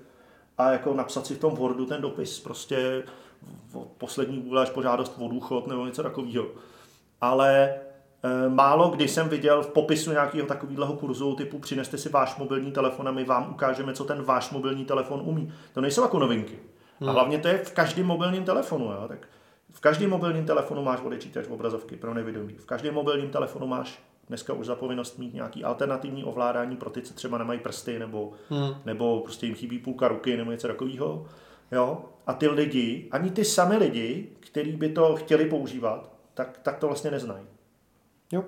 a 0.59 0.73
jako 0.73 0.95
napsat 0.95 1.27
si 1.27 1.35
v 1.35 1.39
tom 1.39 1.55
Wordu 1.55 1.87
ten 1.87 2.03
dopis 2.03 2.41
prostě 2.41 3.03
poslední 3.99 4.41
vůle 4.41 4.63
až 4.63 4.71
požádost 4.71 5.15
o 5.19 5.29
důchod 5.29 5.67
nebo 5.67 5.87
něco 5.87 6.03
takového. 6.03 6.47
Ale 7.21 7.69
e, 7.69 8.49
málo 8.49 8.89
kdy 8.89 9.09
jsem 9.09 9.29
viděl 9.29 9.63
v 9.63 9.69
popisu 9.69 10.11
nějakého 10.11 10.47
takového 10.47 10.93
kurzu 10.93 11.35
typu 11.35 11.59
přineste 11.59 11.99
si 11.99 12.09
váš 12.09 12.37
mobilní 12.37 12.73
telefon 12.73 13.09
a 13.09 13.13
my 13.13 13.25
vám 13.25 13.51
ukážeme, 13.51 13.93
co 13.93 14.05
ten 14.05 14.23
váš 14.23 14.51
mobilní 14.51 14.85
telefon 14.85 15.21
umí. 15.25 15.53
To 15.75 15.81
nejsou 15.81 16.03
jako 16.03 16.19
novinky. 16.19 16.59
Hmm. 17.01 17.09
A 17.09 17.13
hlavně 17.13 17.39
to 17.39 17.49
je 17.49 17.59
v 17.59 17.73
každém 17.73 18.07
mobilním 18.07 18.45
telefonu. 18.45 18.85
Jo? 18.85 19.05
Tak 19.09 19.29
v 19.73 19.81
každém 19.81 20.11
mobilním 20.11 20.47
telefonu 20.47 20.83
máš 20.83 21.01
odečítač 21.01 21.47
obrazovky 21.47 21.97
pro 21.97 22.15
nevědomí. 22.15 22.55
V 22.55 22.67
každém 22.67 22.95
mobilním 22.95 23.31
telefonu 23.31 23.67
máš 23.67 24.03
dneska 24.29 24.53
už 24.53 24.67
za 24.67 24.75
povinnost 24.75 25.19
mít 25.19 25.35
nějaký 25.35 25.65
alternativní 25.65 26.25
ovládání 26.25 26.77
pro 26.77 26.91
ty, 26.91 27.03
co 27.03 27.15
třeba 27.15 27.39
nemají 27.39 27.61
prsty, 27.61 27.99
nebo, 27.99 28.33
hmm. 28.49 28.75
nebo 28.85 29.21
prostě 29.21 29.47
jim 29.47 29.55
chybí 29.55 29.79
půlka 29.79 30.09
ruky, 30.09 30.37
nebo 30.37 30.51
něco 30.51 30.69
takového. 30.69 31.27
Jo? 31.73 32.05
A 32.27 32.33
ty 32.33 32.49
lidi, 32.49 33.09
ani 33.11 33.31
ty 33.31 33.45
sami 33.45 33.77
lidi, 33.77 34.29
kteří 34.41 34.73
by 34.73 34.89
to 34.89 35.17
chtěli 35.17 35.45
používat, 35.45 36.13
tak, 36.35 36.59
tak 36.63 36.79
to 36.79 36.87
vlastně 36.87 37.11
neznají. 37.11 37.47
Jo. 38.33 38.45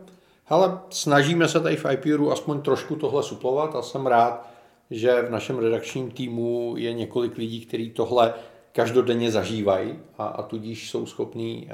Ale 0.49 0.81
snažíme 0.91 1.49
se 1.49 1.61
tady 1.61 1.77
v 1.77 1.87
IPRu 1.93 2.33
aspoň 2.33 2.63
trošku 2.63 2.97
tohle 2.97 3.23
suplovat 3.23 3.77
a 3.77 3.83
jsem 3.83 4.07
rád, 4.07 4.49
že 4.91 5.23
v 5.23 5.31
našem 5.31 5.59
redakčním 5.59 6.11
týmu 6.11 6.75
je 6.77 6.93
několik 6.93 7.37
lidí, 7.37 7.67
kteří 7.67 7.91
tohle 7.91 8.35
každodenně 8.73 9.31
zažívají 9.31 9.99
a, 10.19 10.27
a 10.27 10.43
tudíž 10.43 10.91
jsou 10.91 11.07
schopní 11.07 11.69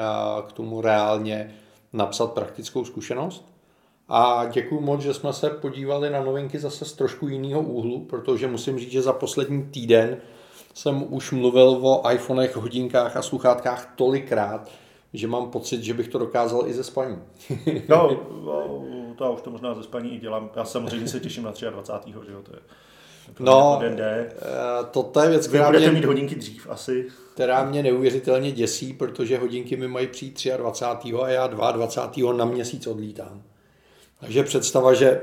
k 0.46 0.52
tomu 0.52 0.80
reálně 0.80 1.54
napsat 1.92 2.32
praktickou 2.32 2.84
zkušenost. 2.84 3.54
A 4.08 4.46
děkuji 4.46 4.80
moc, 4.80 5.00
že 5.00 5.14
jsme 5.14 5.32
se 5.32 5.50
podívali 5.50 6.10
na 6.10 6.24
novinky 6.24 6.58
zase 6.58 6.84
z 6.84 6.92
trošku 6.92 7.28
jiného 7.28 7.60
úhlu, 7.60 8.00
protože 8.00 8.46
musím 8.46 8.78
říct, 8.78 8.90
že 8.90 9.02
za 9.02 9.12
poslední 9.12 9.62
týden 9.62 10.16
jsem 10.74 11.14
už 11.14 11.32
mluvil 11.32 11.68
o 11.82 12.10
iPhonech, 12.10 12.56
hodinkách 12.56 13.16
a 13.16 13.22
sluchátkách 13.22 13.92
tolikrát, 13.96 14.70
že 15.12 15.26
mám 15.26 15.50
pocit, 15.50 15.82
že 15.82 15.94
bych 15.94 16.08
to 16.08 16.18
dokázal 16.18 16.66
i 16.66 16.72
ze 16.72 16.84
spaní. 16.84 17.18
no, 17.88 18.16
to 19.16 19.24
já 19.24 19.30
už 19.30 19.42
to 19.42 19.50
možná 19.50 19.74
ze 19.74 19.82
spaní 19.82 20.14
i 20.14 20.18
dělám. 20.18 20.50
Já 20.56 20.64
samozřejmě 20.64 21.08
se 21.08 21.20
těším 21.20 21.42
na 21.44 21.52
23. 21.70 22.12
Že 22.26 22.32
jo, 22.32 22.42
to 22.42 22.52
je 22.52 22.60
No, 23.40 23.80
eh, 23.82 24.26
to 24.90 25.20
je 25.22 25.28
věc, 25.28 25.46
která 25.46 25.70
mě, 25.70 25.90
mít 25.90 26.04
hodinky 26.04 26.34
dřív 26.34 26.66
asi. 26.70 27.06
Která 27.34 27.64
mě 27.64 27.82
neuvěřitelně 27.82 28.52
děsí, 28.52 28.92
protože 28.92 29.38
hodinky 29.38 29.76
mi 29.76 29.88
mají 29.88 30.06
přijít 30.06 30.46
23. 30.56 31.12
a 31.14 31.28
já 31.28 31.46
22. 31.46 32.32
na 32.32 32.44
měsíc 32.44 32.86
odlítám. 32.86 33.42
Takže 34.20 34.42
představa, 34.42 34.94
že 34.94 35.20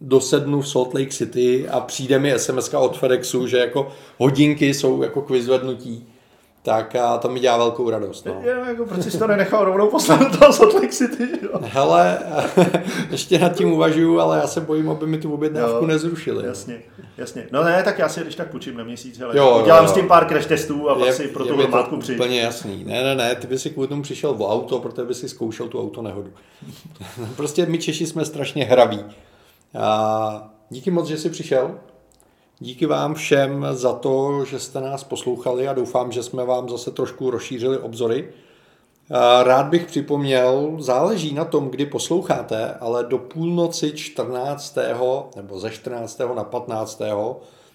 dosednu 0.00 0.60
v 0.60 0.68
Salt 0.68 0.94
Lake 0.94 1.10
City 1.10 1.68
a 1.68 1.80
přijde 1.80 2.18
mi 2.18 2.38
SMS 2.38 2.74
od 2.74 2.98
FedExu, 2.98 3.46
že 3.46 3.58
jako 3.58 3.92
hodinky 4.18 4.74
jsou 4.74 5.02
jako 5.02 5.22
k 5.22 5.30
vyzvednutí 5.30 6.09
tak 6.62 6.96
a 6.96 7.18
to 7.18 7.28
mi 7.28 7.40
dělá 7.40 7.56
velkou 7.56 7.90
radost. 7.90 8.26
No. 8.26 8.36
Je, 8.42 8.56
jako, 8.68 8.86
proč 8.86 9.04
jsi 9.04 9.18
to 9.18 9.26
nenechal 9.26 9.64
rovnou 9.64 9.88
poslat 9.88 10.40
do 10.40 10.52
Salt 10.52 10.74
Lake 10.74 10.88
City? 10.88 11.28
Jo? 11.42 11.50
Hele, 11.62 12.18
ještě 13.10 13.38
nad 13.38 13.48
tím 13.48 13.72
uvažuju, 13.72 14.20
ale 14.20 14.38
já 14.38 14.46
se 14.46 14.60
bojím, 14.60 14.90
aby 14.90 15.06
mi 15.06 15.18
tu 15.18 15.34
objednávku 15.34 15.86
nezrušili. 15.86 16.46
Jasně, 16.46 16.82
jasně. 17.18 17.46
No 17.52 17.64
ne, 17.64 17.82
tak 17.82 17.98
já 17.98 18.08
si 18.08 18.20
když 18.20 18.34
tak 18.34 18.50
půjčím 18.50 18.76
na 18.76 18.84
měsíc, 18.84 19.18
hele. 19.18 19.36
Jo, 19.36 19.62
Dělám 19.64 19.84
jo, 19.84 19.90
s 19.90 19.92
tím 19.94 20.08
pár 20.08 20.28
crash 20.28 20.46
testů 20.46 20.90
a 20.90 20.94
pak 20.94 21.12
si 21.12 21.28
pro 21.28 21.44
tu 21.44 21.56
hromádku 21.56 21.96
přijď. 21.96 22.18
úplně 22.18 22.40
jasný. 22.40 22.84
Ne, 22.84 23.02
ne, 23.04 23.14
ne, 23.14 23.34
ty 23.34 23.46
by 23.46 23.58
si 23.58 23.70
kvůli 23.70 23.88
tomu 23.88 24.02
přišel 24.02 24.34
v 24.34 24.42
auto, 24.42 24.78
protože 24.78 25.04
by 25.06 25.14
si 25.14 25.28
zkoušel 25.28 25.68
tu 25.68 25.80
auto 25.80 26.02
nehodu. 26.02 26.30
prostě 27.36 27.66
my 27.66 27.78
Češi 27.78 28.06
jsme 28.06 28.24
strašně 28.24 28.64
hraví. 28.64 29.04
A 29.78 30.50
díky 30.70 30.90
moc, 30.90 31.06
že 31.06 31.18
jsi 31.18 31.30
přišel. 31.30 31.74
Díky 32.62 32.86
vám 32.86 33.14
všem 33.14 33.66
za 33.72 33.92
to, 33.92 34.44
že 34.44 34.58
jste 34.58 34.80
nás 34.80 35.04
poslouchali 35.04 35.68
a 35.68 35.72
doufám, 35.72 36.12
že 36.12 36.22
jsme 36.22 36.44
vám 36.44 36.68
zase 36.68 36.90
trošku 36.90 37.30
rozšířili 37.30 37.78
obzory. 37.78 38.28
Rád 39.42 39.66
bych 39.66 39.86
připomněl, 39.86 40.76
záleží 40.78 41.34
na 41.34 41.44
tom, 41.44 41.68
kdy 41.68 41.86
posloucháte, 41.86 42.74
ale 42.74 43.04
do 43.04 43.18
půlnoci 43.18 43.92
14. 43.92 44.78
nebo 45.36 45.60
ze 45.60 45.70
14. 45.70 46.20
na 46.34 46.44
15. 46.44 47.02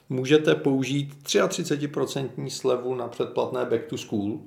můžete 0.10 0.56
použít 0.56 1.14
33% 1.24 2.50
slevu 2.50 2.96
na 2.96 3.08
předplatné 3.08 3.66
Back 3.66 3.86
to 3.86 3.98
School 3.98 4.40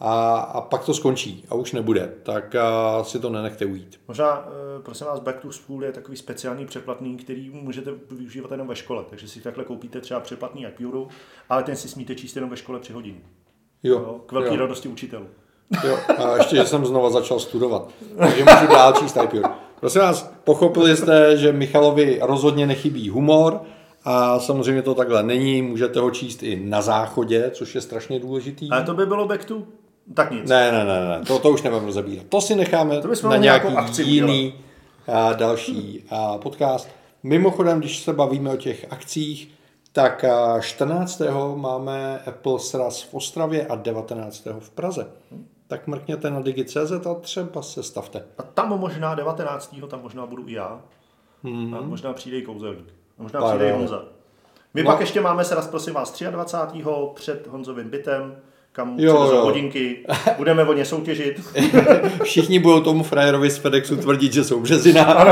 a, 0.00 0.36
a 0.38 0.60
pak 0.60 0.84
to 0.84 0.94
skončí 0.94 1.44
a 1.48 1.54
už 1.54 1.72
nebude, 1.72 2.12
tak 2.22 2.54
a, 2.54 3.04
si 3.04 3.18
to 3.18 3.30
nenechte 3.30 3.66
ujít. 3.66 4.00
Možná, 4.08 4.48
e, 4.78 4.82
prosím 4.82 5.06
vás, 5.06 5.20
Back 5.20 5.40
to 5.40 5.52
School 5.52 5.84
je 5.84 5.92
takový 5.92 6.16
speciální 6.16 6.66
přeplatný, 6.66 7.16
který 7.16 7.50
můžete 7.50 7.90
využívat 8.10 8.50
jenom 8.50 8.68
ve 8.68 8.76
škole, 8.76 9.04
takže 9.10 9.28
si 9.28 9.40
takhle 9.40 9.64
koupíte 9.64 10.00
třeba 10.00 10.20
přeplatný 10.20 10.62
iPuru, 10.62 11.08
ale 11.48 11.62
ten 11.62 11.76
si 11.76 11.88
smíte 11.88 12.14
číst 12.14 12.36
jenom 12.36 12.50
ve 12.50 12.56
škole 12.56 12.80
při 12.80 12.92
hodině. 12.92 13.20
Jo, 13.82 13.94
jo, 13.94 14.20
k 14.26 14.32
velké 14.32 14.56
radosti 14.56 14.88
učitelů. 14.88 15.26
Jo, 15.84 15.98
a 16.18 16.36
ještě, 16.36 16.56
že 16.56 16.66
jsem 16.66 16.86
znova 16.86 17.10
začal 17.10 17.38
studovat, 17.38 17.90
takže 18.18 18.44
můžu 18.44 18.66
dál 18.72 18.92
číst 18.92 19.16
iPure. 19.24 19.48
Prosím 19.80 20.00
vás, 20.00 20.32
pochopili 20.44 20.96
jste, 20.96 21.36
že 21.36 21.52
Michalovi 21.52 22.18
rozhodně 22.22 22.66
nechybí 22.66 23.08
humor, 23.08 23.60
a 24.04 24.38
samozřejmě 24.38 24.82
to 24.82 24.94
takhle 24.94 25.22
není, 25.22 25.62
můžete 25.62 26.00
ho 26.00 26.10
číst 26.10 26.42
i 26.42 26.56
na 26.64 26.82
záchodě, 26.82 27.50
což 27.54 27.74
je 27.74 27.80
strašně 27.80 28.20
důležitý. 28.20 28.70
Ale 28.70 28.82
to 28.82 28.94
by 28.94 29.06
bylo 29.06 29.26
back 29.26 29.44
to 29.44 29.62
tak 30.14 30.30
nic. 30.30 30.48
Ne, 30.48 30.72
ne, 30.72 30.84
ne, 30.84 31.08
ne. 31.08 31.24
To, 31.26 31.38
to 31.38 31.50
už 31.50 31.62
nebudeme 31.62 31.86
rozebírat. 31.86 32.26
To 32.28 32.40
si 32.40 32.54
necháme 32.54 33.00
to 33.00 33.28
na 33.28 33.36
nějaký 33.36 33.66
akci 33.66 34.02
jiný 34.02 34.54
a 35.12 35.32
další 35.32 36.04
a 36.10 36.38
podcast. 36.38 36.88
Mimochodem, 37.22 37.78
když 37.78 37.98
se 37.98 38.12
bavíme 38.12 38.50
o 38.50 38.56
těch 38.56 38.86
akcích, 38.90 39.54
tak 39.92 40.24
14. 40.60 41.22
máme 41.54 42.20
Apple 42.26 42.58
sraz 42.58 43.02
v 43.02 43.14
Ostravě 43.14 43.66
a 43.66 43.76
19. 43.76 44.48
v 44.58 44.70
Praze. 44.70 45.10
Tak 45.66 45.86
mrkněte 45.86 46.30
na 46.30 46.40
digi.cz 46.40 47.06
a 47.06 47.14
třeba 47.14 47.62
se 47.62 47.82
stavte. 47.82 48.24
A 48.38 48.42
tam 48.42 48.68
možná 48.68 49.14
19. 49.14 49.74
tam 49.88 50.02
možná 50.02 50.26
budu 50.26 50.48
i 50.48 50.52
já. 50.52 50.80
Hmm. 51.44 51.74
A 51.74 51.80
možná 51.80 52.12
přijde 52.12 52.38
i 52.38 52.42
kouzelník. 52.42 52.94
A 53.18 53.22
možná 53.22 53.48
přijde 53.48 53.68
i 53.68 53.72
Honza. 53.72 54.04
My 54.74 54.82
no. 54.82 54.90
pak 54.90 55.00
ještě 55.00 55.20
máme 55.20 55.44
sraz, 55.44 55.66
prosím 55.66 55.94
vás, 55.94 56.22
23. 56.30 56.84
před 57.14 57.46
Honzovým 57.46 57.90
bytem 57.90 58.36
kam 58.72 58.94
jo, 58.98 59.30
jo. 59.32 59.40
hodinky, 59.40 59.96
budeme 60.36 60.64
o 60.64 60.72
ně 60.72 60.84
soutěžit. 60.84 61.40
Všichni 62.22 62.58
budou 62.58 62.80
tomu 62.80 63.02
frajerovi 63.02 63.50
z 63.50 63.56
FedExu 63.56 63.96
tvrdit, 63.96 64.32
že 64.32 64.44
jsou 64.44 64.60
březina. 64.60 65.26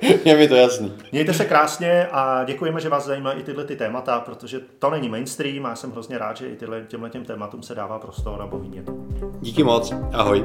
je 0.24 0.36
mi 0.36 0.48
to 0.48 0.54
jasný. 0.54 0.92
Mějte 1.12 1.34
se 1.34 1.44
krásně 1.44 2.06
a 2.12 2.44
děkujeme, 2.44 2.80
že 2.80 2.88
vás 2.88 3.06
zajímají 3.06 3.40
i 3.40 3.42
tyhle 3.42 3.64
ty 3.64 3.76
témata, 3.76 4.20
protože 4.20 4.60
to 4.78 4.90
není 4.90 5.08
mainstream 5.08 5.66
a 5.66 5.76
jsem 5.76 5.92
hrozně 5.92 6.18
rád, 6.18 6.36
že 6.36 6.48
i 6.48 6.56
tyhle, 6.56 6.84
těmhle 6.88 7.10
těm 7.10 7.24
tématům 7.24 7.62
se 7.62 7.74
dává 7.74 7.98
prostor 7.98 8.42
a 8.42 8.46
baví 8.46 8.68
mě 8.68 8.82
Díky 9.40 9.64
moc, 9.64 9.92
ahoj. 10.12 10.44